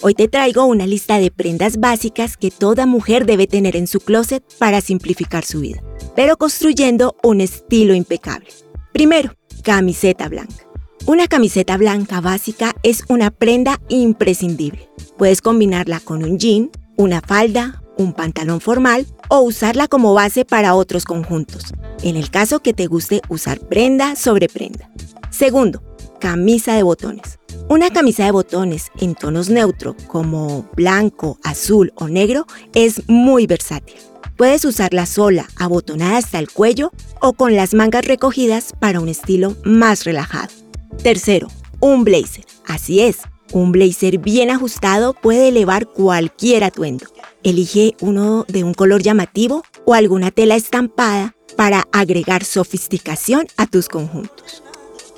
Hoy 0.02 0.14
te 0.14 0.26
traigo 0.26 0.64
una 0.64 0.88
lista 0.88 1.20
de 1.20 1.30
prendas 1.30 1.78
básicas 1.78 2.36
que 2.36 2.50
toda 2.50 2.84
mujer 2.84 3.26
debe 3.26 3.46
tener 3.46 3.76
en 3.76 3.86
su 3.86 4.00
closet 4.00 4.42
para 4.58 4.80
simplificar 4.80 5.44
su 5.44 5.60
vida, 5.60 5.80
pero 6.16 6.36
construyendo 6.36 7.14
un 7.22 7.40
estilo 7.40 7.94
impecable. 7.94 8.48
Primero, 8.92 9.36
camiseta 9.62 10.28
blanca. 10.28 10.71
Una 11.04 11.26
camiseta 11.26 11.76
blanca 11.76 12.20
básica 12.20 12.76
es 12.84 13.04
una 13.08 13.32
prenda 13.32 13.80
imprescindible. 13.88 14.88
Puedes 15.18 15.40
combinarla 15.40 15.98
con 15.98 16.22
un 16.22 16.38
jean, 16.38 16.70
una 16.96 17.20
falda, 17.20 17.82
un 17.98 18.12
pantalón 18.12 18.60
formal 18.60 19.06
o 19.28 19.40
usarla 19.40 19.88
como 19.88 20.14
base 20.14 20.44
para 20.44 20.76
otros 20.76 21.04
conjuntos, 21.04 21.74
en 22.04 22.14
el 22.16 22.30
caso 22.30 22.60
que 22.60 22.72
te 22.72 22.86
guste 22.86 23.20
usar 23.28 23.58
prenda 23.58 24.14
sobre 24.14 24.48
prenda. 24.48 24.88
Segundo, 25.30 25.82
camisa 26.20 26.76
de 26.76 26.84
botones. 26.84 27.40
Una 27.68 27.90
camisa 27.90 28.24
de 28.24 28.30
botones 28.30 28.92
en 29.00 29.16
tonos 29.16 29.50
neutros 29.50 29.96
como 30.06 30.68
blanco, 30.76 31.36
azul 31.42 31.92
o 31.96 32.06
negro 32.06 32.46
es 32.74 33.02
muy 33.08 33.48
versátil. 33.48 33.96
Puedes 34.36 34.64
usarla 34.64 35.06
sola, 35.06 35.48
abotonada 35.56 36.18
hasta 36.18 36.38
el 36.38 36.48
cuello 36.50 36.92
o 37.20 37.32
con 37.32 37.56
las 37.56 37.74
mangas 37.74 38.04
recogidas 38.04 38.72
para 38.78 39.00
un 39.00 39.08
estilo 39.08 39.56
más 39.64 40.04
relajado. 40.04 40.61
Tercero, 40.98 41.48
un 41.80 42.04
blazer. 42.04 42.44
Así 42.66 43.00
es, 43.00 43.18
un 43.52 43.72
blazer 43.72 44.18
bien 44.18 44.50
ajustado 44.50 45.14
puede 45.14 45.48
elevar 45.48 45.86
cualquier 45.86 46.64
atuendo. 46.64 47.06
Elige 47.42 47.94
uno 48.00 48.44
de 48.48 48.62
un 48.62 48.72
color 48.72 49.02
llamativo 49.02 49.64
o 49.84 49.94
alguna 49.94 50.30
tela 50.30 50.54
estampada 50.54 51.34
para 51.56 51.88
agregar 51.92 52.44
sofisticación 52.44 53.46
a 53.56 53.66
tus 53.66 53.88
conjuntos. 53.88 54.62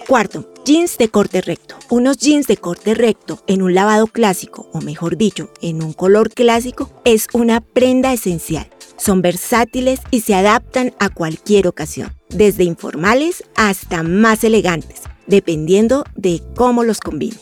Cuarto, 0.09 0.53
jeans 0.65 0.99
de 0.99 1.09
corte 1.09 1.41
recto. 1.41 1.77
Unos 1.91 2.19
jeans 2.19 2.47
de 2.47 2.57
corte 2.57 2.95
recto 2.95 3.43
en 3.47 3.63
un 3.63 3.75
lavado 3.75 4.07
clásico, 4.07 4.69
o 4.73 4.81
mejor 4.81 5.17
dicho, 5.17 5.51
en 5.63 5.83
un 5.83 5.93
color 5.93 6.31
clásico, 6.31 6.91
es 7.05 7.27
una 7.33 7.61
prenda 7.61 8.13
esencial. 8.13 8.69
Son 8.97 9.23
versátiles 9.23 10.01
y 10.11 10.21
se 10.21 10.35
adaptan 10.35 10.95
a 10.99 11.09
cualquier 11.09 11.69
ocasión, 11.69 12.13
desde 12.35 12.65
informales 12.65 13.45
hasta 13.57 14.03
más 14.03 14.45
elegantes, 14.45 15.03
dependiendo 15.27 16.05
de 16.15 16.43
cómo 16.55 16.85
los 16.85 17.01
combines. 17.01 17.41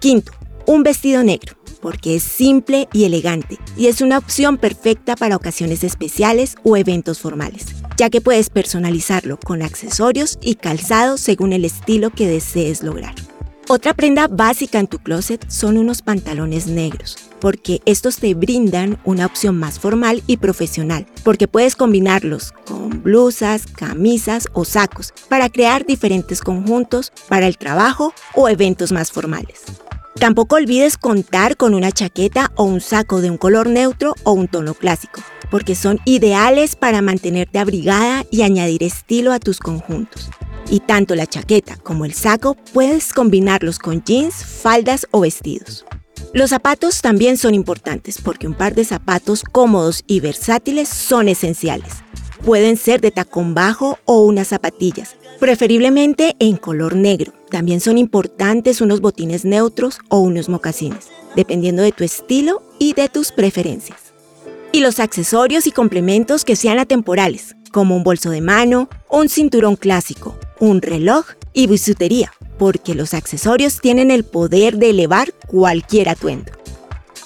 Quinto, 0.00 0.32
un 0.66 0.82
vestido 0.82 1.22
negro 1.24 1.60
porque 1.80 2.16
es 2.16 2.22
simple 2.22 2.88
y 2.92 3.04
elegante 3.04 3.58
y 3.76 3.86
es 3.86 4.00
una 4.00 4.18
opción 4.18 4.58
perfecta 4.58 5.16
para 5.16 5.36
ocasiones 5.36 5.82
especiales 5.82 6.56
o 6.62 6.76
eventos 6.76 7.18
formales, 7.18 7.66
ya 7.96 8.10
que 8.10 8.20
puedes 8.20 8.50
personalizarlo 8.50 9.38
con 9.38 9.62
accesorios 9.62 10.38
y 10.42 10.56
calzado 10.56 11.16
según 11.16 11.52
el 11.52 11.64
estilo 11.64 12.10
que 12.10 12.28
desees 12.28 12.82
lograr. 12.82 13.14
Otra 13.72 13.94
prenda 13.94 14.26
básica 14.26 14.80
en 14.80 14.88
tu 14.88 14.98
closet 14.98 15.48
son 15.48 15.78
unos 15.78 16.02
pantalones 16.02 16.66
negros, 16.66 17.16
porque 17.38 17.80
estos 17.84 18.16
te 18.16 18.34
brindan 18.34 18.98
una 19.04 19.26
opción 19.26 19.56
más 19.56 19.78
formal 19.78 20.24
y 20.26 20.38
profesional, 20.38 21.06
porque 21.22 21.46
puedes 21.46 21.76
combinarlos 21.76 22.50
con 22.66 23.00
blusas, 23.00 23.68
camisas 23.68 24.48
o 24.54 24.64
sacos 24.64 25.14
para 25.28 25.48
crear 25.50 25.86
diferentes 25.86 26.40
conjuntos 26.40 27.12
para 27.28 27.46
el 27.46 27.58
trabajo 27.58 28.12
o 28.34 28.48
eventos 28.48 28.90
más 28.90 29.12
formales. 29.12 29.62
Tampoco 30.16 30.56
olvides 30.56 30.98
contar 30.98 31.56
con 31.56 31.72
una 31.72 31.92
chaqueta 31.92 32.50
o 32.56 32.64
un 32.64 32.80
saco 32.80 33.20
de 33.20 33.30
un 33.30 33.38
color 33.38 33.68
neutro 33.68 34.16
o 34.24 34.32
un 34.32 34.48
tono 34.48 34.74
clásico, 34.74 35.20
porque 35.48 35.76
son 35.76 36.00
ideales 36.04 36.74
para 36.74 37.02
mantenerte 37.02 37.60
abrigada 37.60 38.24
y 38.32 38.42
añadir 38.42 38.82
estilo 38.82 39.32
a 39.32 39.38
tus 39.38 39.60
conjuntos. 39.60 40.28
Y 40.68 40.80
tanto 40.80 41.14
la 41.14 41.26
chaqueta 41.26 41.76
como 41.76 42.04
el 42.04 42.12
saco 42.12 42.56
puedes 42.72 43.12
combinarlos 43.12 43.78
con 43.78 44.02
jeans, 44.04 44.44
faldas 44.44 45.06
o 45.10 45.20
vestidos. 45.20 45.84
Los 46.32 46.50
zapatos 46.50 47.00
también 47.00 47.36
son 47.36 47.54
importantes 47.54 48.20
porque 48.22 48.46
un 48.46 48.54
par 48.54 48.74
de 48.74 48.84
zapatos 48.84 49.42
cómodos 49.42 50.04
y 50.06 50.20
versátiles 50.20 50.88
son 50.88 51.28
esenciales. 51.28 51.92
Pueden 52.44 52.76
ser 52.76 53.00
de 53.00 53.10
tacón 53.10 53.52
bajo 53.52 53.98
o 54.04 54.22
unas 54.22 54.48
zapatillas, 54.48 55.16
preferiblemente 55.40 56.36
en 56.38 56.56
color 56.56 56.94
negro. 56.94 57.32
También 57.50 57.80
son 57.80 57.98
importantes 57.98 58.80
unos 58.80 59.00
botines 59.00 59.44
neutros 59.44 59.98
o 60.08 60.20
unos 60.20 60.48
mocasines, 60.48 61.08
dependiendo 61.34 61.82
de 61.82 61.92
tu 61.92 62.04
estilo 62.04 62.62
y 62.78 62.92
de 62.92 63.08
tus 63.08 63.32
preferencias. 63.32 63.98
Y 64.70 64.80
los 64.80 65.00
accesorios 65.00 65.66
y 65.66 65.72
complementos 65.72 66.44
que 66.44 66.54
sean 66.54 66.78
atemporales, 66.78 67.56
como 67.72 67.96
un 67.96 68.04
bolso 68.04 68.30
de 68.30 68.40
mano, 68.40 68.88
un 69.10 69.28
cinturón 69.28 69.74
clásico, 69.74 70.38
un 70.60 70.82
reloj 70.82 71.26
y 71.52 71.66
bisutería, 71.66 72.32
porque 72.58 72.94
los 72.94 73.14
accesorios 73.14 73.80
tienen 73.80 74.10
el 74.12 74.22
poder 74.24 74.76
de 74.76 74.90
elevar 74.90 75.32
cualquier 75.48 76.08
atuendo. 76.08 76.52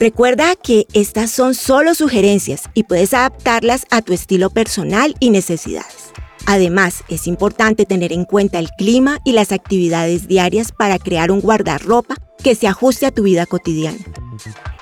Recuerda 0.00 0.56
que 0.56 0.86
estas 0.92 1.30
son 1.30 1.54
solo 1.54 1.94
sugerencias 1.94 2.64
y 2.74 2.84
puedes 2.84 3.14
adaptarlas 3.14 3.86
a 3.90 4.02
tu 4.02 4.12
estilo 4.12 4.50
personal 4.50 5.14
y 5.20 5.30
necesidades. 5.30 6.03
Además, 6.46 7.04
es 7.08 7.26
importante 7.26 7.86
tener 7.86 8.12
en 8.12 8.24
cuenta 8.24 8.58
el 8.58 8.70
clima 8.70 9.18
y 9.24 9.32
las 9.32 9.52
actividades 9.52 10.28
diarias 10.28 10.72
para 10.72 10.98
crear 10.98 11.30
un 11.30 11.40
guardarropa 11.40 12.16
que 12.42 12.54
se 12.54 12.68
ajuste 12.68 13.06
a 13.06 13.10
tu 13.10 13.22
vida 13.22 13.46
cotidiana. 13.46 13.98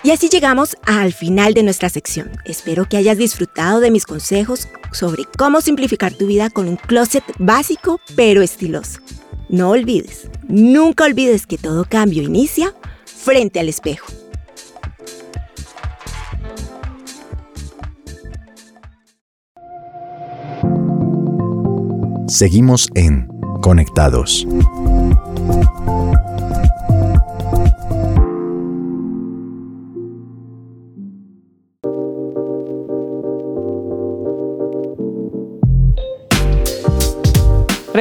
Y 0.03 0.11
así 0.11 0.29
llegamos 0.29 0.77
al 0.85 1.13
final 1.13 1.55
de 1.55 1.63
nuestra 1.63 1.89
sección. 1.89 2.33
Espero 2.45 2.89
que 2.89 2.97
hayas 2.97 3.19
disfrutado 3.19 3.81
de 3.81 3.93
mis 3.93 4.05
consejos 4.05 4.69
sobre 4.91 5.25
cómo 5.39 5.61
simplificar 5.61 6.13
tu 6.13 6.27
vida 6.27 6.51
con 6.51 6.69
un 6.69 6.77
closet 6.77 7.25
básico 7.39 8.01
pero 8.17 8.43
estiloso. 8.43 8.99
No 9.49 9.71
olvides, 9.71 10.29
nunca 10.49 11.05
olvides 11.05 11.47
que 11.47 11.59
todo 11.59 11.85
cambio 11.85 12.23
inicia 12.23 12.75
frente 13.05 13.61
al 13.61 13.69
espejo. 13.69 14.07
Seguimos 22.43 22.91
en 22.97 23.29
Conectados. 23.61 24.49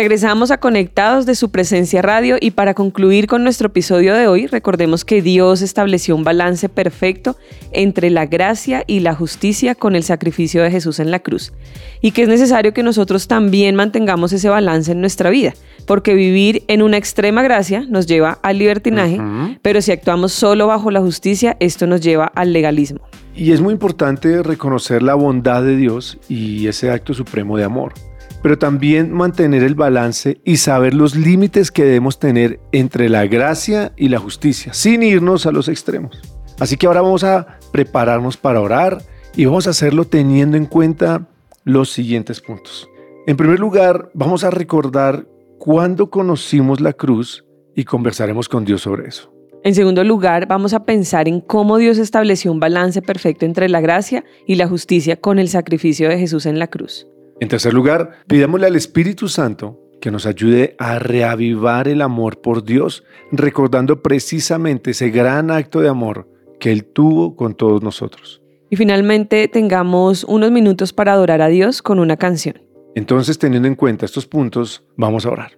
Regresamos 0.02 0.50
a 0.50 0.58
Conectados 0.58 1.28
de 1.28 1.36
su 1.36 1.52
presencia 1.52 2.02
radio 2.02 2.38
y 2.42 2.50
para 2.50 2.74
concluir 2.74 3.28
con 3.28 3.44
nuestro 3.44 3.68
episodio 3.68 4.16
de 4.16 4.26
hoy, 4.26 4.48
recordemos 4.48 5.06
que 5.06 5.22
Dios 5.22 5.62
estableció 5.62 6.16
un 6.16 6.24
balance 6.24 6.70
perfecto 6.70 7.38
entre 7.72 8.10
la 8.10 8.26
gracia 8.26 8.84
y 8.88 9.02
la 9.02 9.14
justicia 9.14 9.76
con 9.76 9.96
el 9.96 10.02
sacrificio 10.02 10.64
de 10.64 10.72
Jesús 10.72 11.00
en 11.00 11.12
la 11.12 11.20
cruz 11.20 11.54
y 12.02 12.14
que 12.14 12.24
es 12.24 12.30
necesario 12.30 12.74
que 12.74 12.82
nosotros 12.82 13.28
también 13.28 13.76
mantengamos 13.76 14.34
ese 14.34 14.50
balance 14.50 14.92
en 14.92 15.02
nuestra 15.02 15.30
vida, 15.30 15.54
porque 15.86 16.16
vivir 16.16 16.64
en 16.68 16.82
una 16.82 16.98
extrema 16.98 17.44
gracia 17.44 17.86
nos 17.88 18.08
lleva 18.08 18.40
al 18.42 18.58
libertinaje, 18.58 19.22
pero 19.62 19.84
si 19.84 19.92
actuamos 19.92 20.32
solo 20.32 20.66
bajo 20.66 20.90
la 20.90 21.02
justicia, 21.02 21.58
esto 21.60 21.86
nos 21.86 22.02
lleva 22.02 22.26
al 22.26 22.54
legalismo. 22.54 23.02
Y 23.36 23.52
es 23.52 23.62
muy 23.62 23.74
importante 23.74 24.42
reconocer 24.42 25.04
la 25.04 25.14
bondad 25.14 25.62
de 25.62 25.78
Dios 25.78 26.18
y 26.28 26.66
ese 26.66 26.90
acto 26.90 27.14
supremo 27.14 27.56
de 27.56 27.66
amor 27.66 27.94
pero 28.42 28.58
también 28.58 29.12
mantener 29.12 29.64
el 29.64 29.76
balance 29.76 30.42
y 30.44 30.58
saber 30.58 30.94
los 30.94 31.16
límites 31.16 31.72
que 31.72 31.84
debemos 31.84 32.20
tener 32.20 32.60
entre 32.72 33.10
la 33.10 33.28
gracia 33.28 33.94
y 33.96 34.10
la 34.10 34.20
justicia, 34.20 34.74
sin 34.74 35.04
irnos 35.04 35.46
a 35.46 35.52
los 35.52 35.68
extremos. 35.68 36.20
Así 36.60 36.78
que 36.78 36.88
ahora 36.88 37.02
vamos 37.02 37.24
a 37.24 37.60
prepararnos 37.72 38.38
para 38.38 38.62
orar 38.62 39.02
y 39.36 39.46
vamos 39.46 39.68
a 39.68 39.72
hacerlo 39.72 40.06
teniendo 40.06 40.58
en 40.58 40.66
cuenta 40.66 41.28
los 41.64 41.92
siguientes 41.92 42.42
puntos. 42.42 42.88
En 43.28 43.38
primer 43.38 43.60
lugar, 43.60 44.10
vamos 44.14 44.44
a 44.44 44.50
recordar 44.50 45.26
cuándo 45.58 46.10
conocimos 46.10 46.82
la 46.82 46.94
cruz 46.94 47.46
y 47.76 47.84
conversaremos 47.84 48.50
con 48.50 48.66
Dios 48.66 48.82
sobre 48.82 49.08
eso. 49.08 49.32
En 49.64 49.76
segundo 49.76 50.04
lugar, 50.04 50.48
vamos 50.48 50.74
a 50.74 50.86
pensar 50.86 51.28
en 51.28 51.40
cómo 51.40 51.78
Dios 51.78 52.00
estableció 52.00 52.52
un 52.52 52.60
balance 52.60 53.04
perfecto 53.04 53.46
entre 53.46 53.70
la 53.70 53.80
gracia 53.80 54.24
y 54.48 54.56
la 54.56 54.68
justicia 54.68 55.18
con 55.18 55.38
el 55.38 55.50
sacrificio 55.50 56.10
de 56.10 56.18
Jesús 56.18 56.48
en 56.48 56.58
la 56.58 56.66
cruz. 56.68 57.08
En 57.42 57.48
tercer 57.48 57.74
lugar, 57.74 58.12
pidámosle 58.28 58.68
al 58.68 58.76
Espíritu 58.76 59.28
Santo 59.28 59.80
que 60.00 60.12
nos 60.12 60.28
ayude 60.28 60.76
a 60.78 61.00
reavivar 61.00 61.88
el 61.88 62.04
amor 62.04 62.40
por 62.40 62.64
Dios, 62.64 63.04
recordando 63.32 64.04
precisamente 64.04 64.92
ese 64.92 65.10
gran 65.10 65.50
acto 65.50 65.82
de 65.82 65.90
amor 65.90 66.30
que 66.60 66.72
Él 66.72 66.86
tuvo 66.86 67.36
con 67.36 67.56
todos 67.56 67.82
nosotros. 67.82 68.44
Y 68.70 68.76
finalmente 68.76 69.48
tengamos 69.48 70.24
unos 70.26 70.52
minutos 70.52 70.94
para 70.94 71.14
adorar 71.14 71.42
a 71.42 71.48
Dios 71.48 71.82
con 71.82 71.98
una 71.98 72.16
canción. 72.16 72.62
Entonces, 72.94 73.40
teniendo 73.40 73.68
en 73.68 73.74
cuenta 73.74 74.06
estos 74.06 74.28
puntos, 74.28 74.86
vamos 74.96 75.26
a 75.26 75.32
orar. 75.32 75.58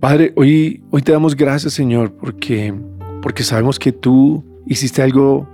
Padre, 0.00 0.32
hoy, 0.34 0.82
hoy 0.90 1.02
te 1.02 1.12
damos 1.12 1.36
gracias, 1.36 1.74
Señor, 1.74 2.12
porque, 2.16 2.74
porque 3.22 3.44
sabemos 3.44 3.78
que 3.78 3.92
tú 3.92 4.44
hiciste 4.66 5.00
algo 5.00 5.48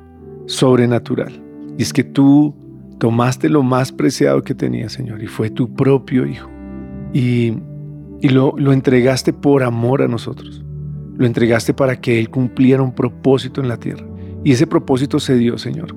sobrenatural. 0.47 1.39
Y 1.77 1.83
es 1.83 1.93
que 1.93 2.03
tú 2.03 2.55
tomaste 2.99 3.49
lo 3.49 3.63
más 3.63 3.93
preciado 3.93 4.43
que 4.43 4.55
tenía, 4.55 4.89
Señor, 4.89 5.23
y 5.23 5.27
fue 5.27 5.51
tu 5.51 5.75
propio 5.75 6.27
Hijo. 6.27 6.51
Y, 7.13 7.55
y 8.21 8.29
lo, 8.29 8.55
lo 8.57 8.73
entregaste 8.73 9.33
por 9.33 9.63
amor 9.63 10.03
a 10.03 10.09
nosotros. 10.09 10.65
Lo 11.17 11.27
entregaste 11.27 11.73
para 11.73 12.01
que 12.01 12.19
Él 12.19 12.31
cumpliera 12.31 12.83
un 12.83 12.95
propósito 12.95 13.61
en 13.61 13.69
la 13.69 13.79
tierra. 13.79 14.07
Y 14.45 14.53
ese 14.53 14.67
propósito 14.67 15.19
se 15.19 15.37
dio, 15.37 15.59
Señor. 15.59 15.95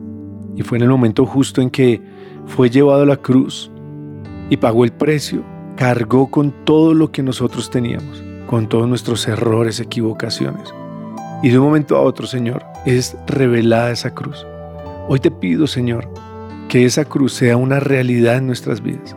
Y 0.56 0.62
fue 0.62 0.78
en 0.78 0.84
el 0.84 0.90
momento 0.90 1.26
justo 1.26 1.62
en 1.62 1.70
que 1.70 2.02
fue 2.46 2.70
llevado 2.70 3.04
a 3.04 3.06
la 3.06 3.18
cruz 3.18 3.72
y 4.50 4.58
pagó 4.58 4.84
el 4.84 4.92
precio, 4.92 5.44
cargó 5.76 6.30
con 6.32 6.54
todo 6.66 6.94
lo 6.94 7.12
que 7.12 7.22
nosotros 7.22 7.70
teníamos, 7.70 8.24
con 8.48 8.68
todos 8.68 8.88
nuestros 8.88 9.28
errores, 9.28 9.80
equivocaciones. 9.80 10.74
Y 11.44 11.50
de 11.50 11.60
un 11.60 11.66
momento 11.66 11.96
a 11.96 12.02
otro, 12.02 12.28
Señor, 12.28 12.66
es 12.86 13.16
revelada 13.28 13.92
esa 13.92 14.14
cruz. 14.14 14.46
Hoy 15.08 15.20
te 15.20 15.32
pido, 15.32 15.68
Señor, 15.68 16.10
que 16.70 16.86
esa 16.86 17.04
cruz 17.04 17.34
sea 17.34 17.58
una 17.58 17.80
realidad 17.80 18.38
en 18.38 18.48
nuestras 18.48 18.82
vidas, 18.82 19.16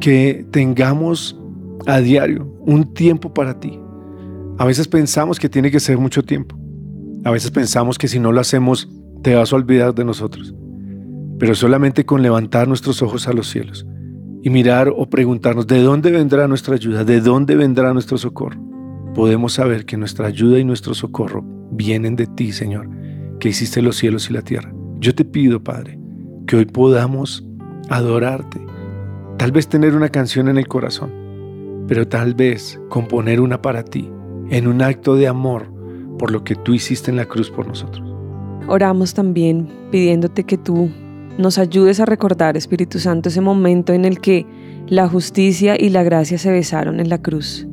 que 0.00 0.44
tengamos 0.50 1.38
a 1.86 2.00
diario 2.00 2.52
un 2.60 2.92
tiempo 2.92 3.32
para 3.32 3.58
ti. 3.58 3.78
A 4.58 4.64
veces 4.64 4.88
pensamos 4.88 5.38
que 5.38 5.48
tiene 5.48 5.70
que 5.70 5.80
ser 5.80 5.96
mucho 5.96 6.24
tiempo. 6.24 6.58
A 7.24 7.30
veces 7.30 7.50
pensamos 7.52 7.98
que 7.98 8.08
si 8.08 8.18
no 8.18 8.32
lo 8.32 8.40
hacemos 8.40 8.88
te 9.22 9.34
vas 9.36 9.52
a 9.52 9.56
olvidar 9.56 9.94
de 9.94 10.04
nosotros. 10.04 10.54
Pero 11.38 11.54
solamente 11.54 12.04
con 12.04 12.20
levantar 12.20 12.66
nuestros 12.68 13.00
ojos 13.00 13.28
a 13.28 13.32
los 13.32 13.48
cielos 13.48 13.86
y 14.42 14.50
mirar 14.50 14.92
o 14.94 15.08
preguntarnos 15.08 15.68
de 15.68 15.80
dónde 15.82 16.10
vendrá 16.10 16.48
nuestra 16.48 16.74
ayuda, 16.74 17.04
de 17.04 17.20
dónde 17.20 17.54
vendrá 17.54 17.92
nuestro 17.92 18.18
socorro, 18.18 18.60
podemos 19.14 19.52
saber 19.52 19.86
que 19.86 19.96
nuestra 19.96 20.26
ayuda 20.26 20.58
y 20.58 20.64
nuestro 20.64 20.94
socorro 20.94 21.44
vienen 21.70 22.16
de 22.16 22.26
ti, 22.26 22.50
Señor, 22.50 22.88
que 23.38 23.50
hiciste 23.50 23.82
los 23.82 23.96
cielos 23.96 24.28
y 24.30 24.32
la 24.32 24.42
tierra. 24.42 24.74
Yo 24.98 25.14
te 25.14 25.24
pido, 25.24 25.62
Padre, 25.62 26.01
que 26.46 26.56
hoy 26.56 26.64
podamos 26.66 27.44
adorarte. 27.88 28.60
Tal 29.38 29.52
vez 29.52 29.68
tener 29.68 29.94
una 29.94 30.08
canción 30.08 30.48
en 30.48 30.58
el 30.58 30.68
corazón, 30.68 31.10
pero 31.88 32.06
tal 32.06 32.34
vez 32.34 32.80
componer 32.88 33.40
una 33.40 33.60
para 33.60 33.84
ti 33.84 34.10
en 34.50 34.66
un 34.66 34.82
acto 34.82 35.16
de 35.16 35.28
amor 35.28 35.72
por 36.18 36.30
lo 36.30 36.44
que 36.44 36.54
tú 36.54 36.74
hiciste 36.74 37.10
en 37.10 37.16
la 37.16 37.26
cruz 37.26 37.50
por 37.50 37.66
nosotros. 37.66 38.06
Oramos 38.68 39.14
también 39.14 39.68
pidiéndote 39.90 40.44
que 40.44 40.58
tú 40.58 40.90
nos 41.38 41.58
ayudes 41.58 41.98
a 42.00 42.04
recordar, 42.04 42.56
Espíritu 42.56 42.98
Santo, 42.98 43.28
ese 43.28 43.40
momento 43.40 43.92
en 43.92 44.04
el 44.04 44.20
que 44.20 44.46
la 44.86 45.08
justicia 45.08 45.76
y 45.78 45.88
la 45.88 46.02
gracia 46.02 46.38
se 46.38 46.50
besaron 46.50 47.00
en 47.00 47.08
la 47.08 47.22
cruz 47.22 47.66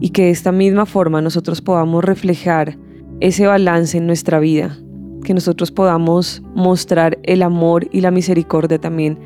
y 0.00 0.10
que 0.10 0.24
de 0.24 0.30
esta 0.30 0.50
misma 0.50 0.86
forma 0.86 1.20
nosotros 1.20 1.60
podamos 1.60 2.02
reflejar 2.02 2.76
ese 3.20 3.46
balance 3.46 3.98
en 3.98 4.06
nuestra 4.06 4.40
vida, 4.40 4.78
que 5.22 5.34
nosotros 5.34 5.70
podamos 5.70 6.42
mostrar 6.54 7.18
el 7.22 7.42
amor 7.42 7.88
y 7.92 8.00
la 8.00 8.10
misericordia 8.10 8.78
también 8.78 9.18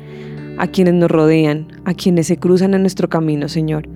a 0.57 0.67
quienes 0.67 0.95
nos 0.95 1.11
rodean, 1.11 1.67
a 1.85 1.93
quienes 1.93 2.27
se 2.27 2.37
cruzan 2.37 2.73
en 2.73 2.81
nuestro 2.81 3.09
camino, 3.09 3.47
Señor. 3.47 3.87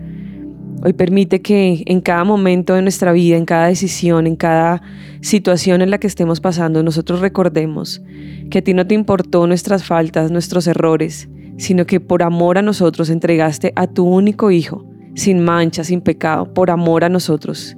Hoy 0.83 0.93
permite 0.93 1.41
que 1.41 1.83
en 1.85 2.01
cada 2.01 2.23
momento 2.23 2.73
de 2.73 2.81
nuestra 2.81 3.11
vida, 3.11 3.37
en 3.37 3.45
cada 3.45 3.67
decisión, 3.67 4.25
en 4.25 4.35
cada 4.35 4.81
situación 5.21 5.81
en 5.81 5.91
la 5.91 5.99
que 5.99 6.07
estemos 6.07 6.41
pasando, 6.41 6.81
nosotros 6.81 7.19
recordemos 7.19 8.01
que 8.49 8.59
a 8.59 8.61
ti 8.63 8.73
no 8.73 8.87
te 8.87 8.95
importó 8.95 9.45
nuestras 9.45 9.83
faltas, 9.83 10.31
nuestros 10.31 10.65
errores, 10.65 11.29
sino 11.57 11.85
que 11.85 11.99
por 11.99 12.23
amor 12.23 12.57
a 12.57 12.63
nosotros 12.63 13.09
entregaste 13.11 13.73
a 13.75 13.85
tu 13.85 14.05
único 14.05 14.49
Hijo, 14.49 14.85
sin 15.13 15.43
mancha, 15.43 15.83
sin 15.83 16.01
pecado, 16.01 16.51
por 16.53 16.71
amor 16.71 17.03
a 17.03 17.09
nosotros. 17.09 17.75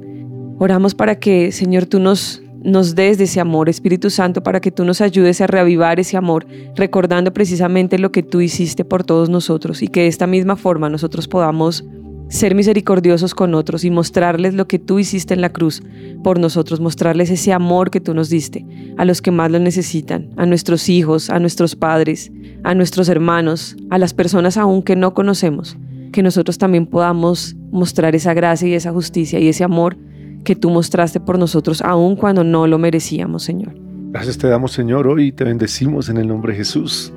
Oramos 0.59 0.95
para 0.95 1.19
que, 1.19 1.51
Señor, 1.51 1.87
tú 1.87 1.99
nos, 1.99 2.42
nos 2.63 2.95
des 2.95 3.17
de 3.17 3.25
ese 3.25 3.39
amor, 3.39 3.69
Espíritu 3.69 4.09
Santo, 4.09 4.41
para 4.41 4.61
que 4.61 4.71
tú 4.71 4.85
nos 4.85 5.01
ayudes 5.01 5.41
a 5.41 5.47
reavivar 5.47 5.99
ese 5.99 6.17
amor, 6.17 6.45
recordando 6.75 7.33
precisamente 7.33 7.99
lo 7.99 8.11
que 8.11 8.23
tú 8.23 8.41
hiciste 8.41 8.85
por 8.85 9.03
todos 9.03 9.29
nosotros 9.29 9.81
y 9.81 9.87
que 9.87 10.01
de 10.01 10.07
esta 10.07 10.27
misma 10.27 10.55
forma 10.55 10.89
nosotros 10.89 11.27
podamos 11.27 11.83
ser 12.29 12.55
misericordiosos 12.55 13.35
con 13.35 13.53
otros 13.53 13.83
y 13.83 13.91
mostrarles 13.91 14.53
lo 14.53 14.67
que 14.67 14.79
tú 14.79 14.97
hiciste 14.97 15.33
en 15.33 15.41
la 15.41 15.51
cruz 15.51 15.83
por 16.23 16.39
nosotros, 16.39 16.79
mostrarles 16.79 17.29
ese 17.29 17.53
amor 17.53 17.91
que 17.91 17.99
tú 17.99 18.13
nos 18.13 18.29
diste 18.29 18.65
a 18.97 19.05
los 19.05 19.21
que 19.21 19.29
más 19.29 19.51
lo 19.51 19.59
necesitan, 19.59 20.29
a 20.37 20.45
nuestros 20.45 20.89
hijos, 20.89 21.29
a 21.29 21.39
nuestros 21.39 21.75
padres, 21.75 22.31
a 22.63 22.73
nuestros 22.73 23.09
hermanos, 23.09 23.75
a 23.89 23.99
las 23.99 24.13
personas 24.13 24.57
aún 24.57 24.81
que 24.81 24.95
no 24.95 25.13
conocemos, 25.13 25.77
que 26.11 26.23
nosotros 26.23 26.57
también 26.57 26.87
podamos 26.87 27.55
mostrar 27.71 28.15
esa 28.15 28.33
gracia 28.33 28.67
y 28.67 28.73
esa 28.73 28.91
justicia 28.91 29.39
y 29.39 29.49
ese 29.49 29.63
amor 29.63 29.97
que 30.43 30.55
tú 30.55 30.69
mostraste 30.69 31.19
por 31.19 31.39
nosotros 31.39 31.81
aún 31.81 32.15
cuando 32.15 32.43
no 32.43 32.67
lo 32.67 32.77
merecíamos, 32.77 33.41
Señor. 33.43 33.73
Gracias 34.11 34.37
te 34.37 34.47
damos, 34.47 34.71
Señor, 34.71 35.07
hoy 35.07 35.31
te 35.31 35.43
bendecimos 35.43 36.09
en 36.09 36.17
el 36.17 36.27
nombre 36.27 36.53
de 36.53 36.59
Jesús. 36.59 37.11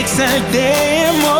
takes 0.00 0.18
a 0.18 0.40
damn 0.50 1.39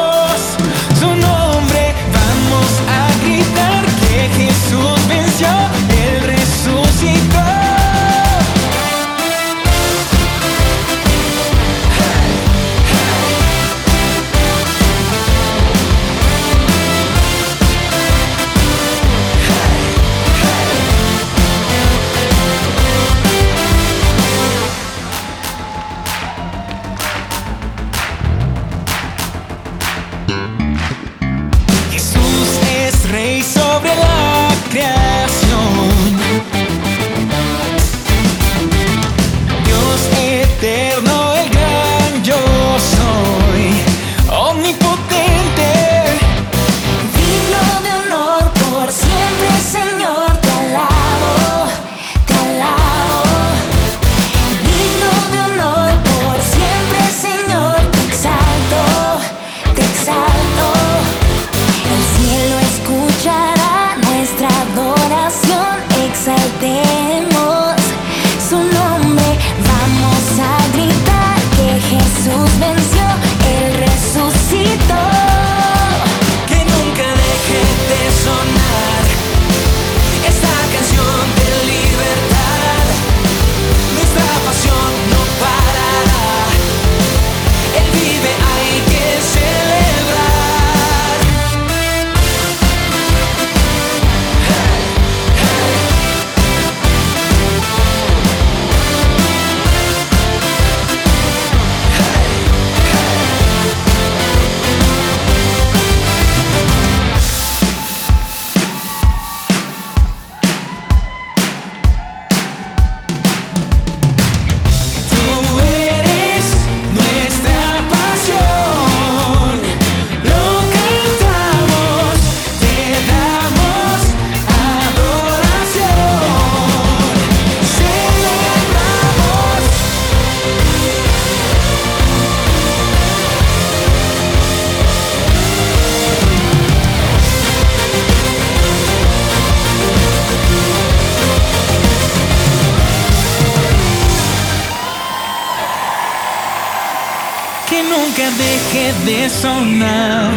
nunca 147.89 148.31
deje 148.31 148.93
de 149.07 149.31
sonar 149.31 150.31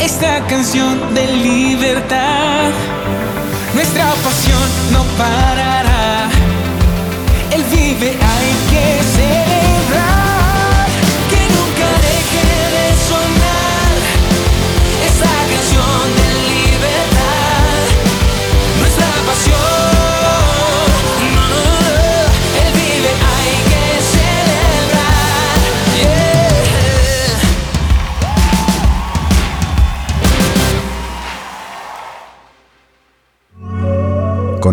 esta 0.00 0.40
canción 0.46 1.14
de 1.14 1.26
libertad. 1.32 2.70
Nuestra 3.74 4.04
pasión 4.24 4.68
no 4.92 5.02
parará. 5.16 6.28
Él 7.52 7.64
vive, 7.70 8.08
hay 8.08 8.50
que 8.70 9.02
celebrar. 9.16 10.15